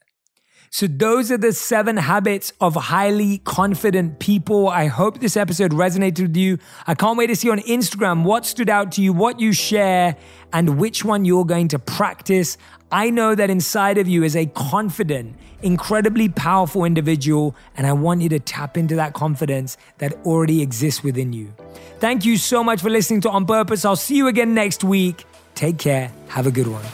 So, 0.72 0.86
those 0.88 1.32
are 1.32 1.38
the 1.38 1.52
seven 1.52 1.98
habits 1.98 2.54
of 2.62 2.76
highly 2.76 3.40
confident 3.40 4.20
people. 4.20 4.70
I 4.70 4.86
hope 4.86 5.20
this 5.20 5.36
episode 5.36 5.72
resonated 5.72 6.22
with 6.22 6.38
you. 6.38 6.60
I 6.86 6.94
can't 6.94 7.18
wait 7.18 7.28
to 7.28 7.36
see 7.36 7.50
on 7.50 7.60
Instagram 7.60 8.24
what 8.24 8.46
stood 8.46 8.70
out 8.70 8.92
to 8.94 9.02
you, 9.02 9.12
what 9.12 9.40
you 9.40 9.52
share, 9.52 10.16
and 10.54 10.80
which 10.80 11.04
one 11.04 11.26
you're 11.26 11.46
going 11.46 11.70
to 11.70 11.80
practice. 11.80 12.58
I 12.92 13.10
know 13.10 13.36
that 13.36 13.50
inside 13.50 13.98
of 13.98 14.08
you 14.08 14.24
is 14.24 14.36
a 14.36 14.46
confident, 14.48 15.36
incredibly 15.62 16.30
powerful 16.30 16.86
individual, 16.86 17.56
and 17.76 17.86
I 17.86 17.94
want 17.94 18.22
you 18.22 18.30
to 18.30 18.40
tap 18.40 18.78
into 18.78 18.96
that 18.96 19.14
confidence 19.14 19.78
that 19.98 20.14
already 20.26 20.62
exists 20.62 21.04
within 21.04 21.34
you. 21.34 21.54
Thank 22.00 22.26
you 22.26 22.38
so 22.38 22.64
much 22.64 22.82
for 22.82 22.90
listening 22.90 23.22
to 23.22 23.30
On 23.30 23.46
Purpose. 23.46 23.86
I'll 23.86 23.96
see 23.96 24.16
you 24.16 24.28
again 24.28 24.54
next 24.54 24.84
week. 24.84 25.26
Take 25.56 25.78
care. 25.78 26.12
Have 26.30 26.48
a 26.48 26.52
good 26.52 26.68
one. 26.68 26.86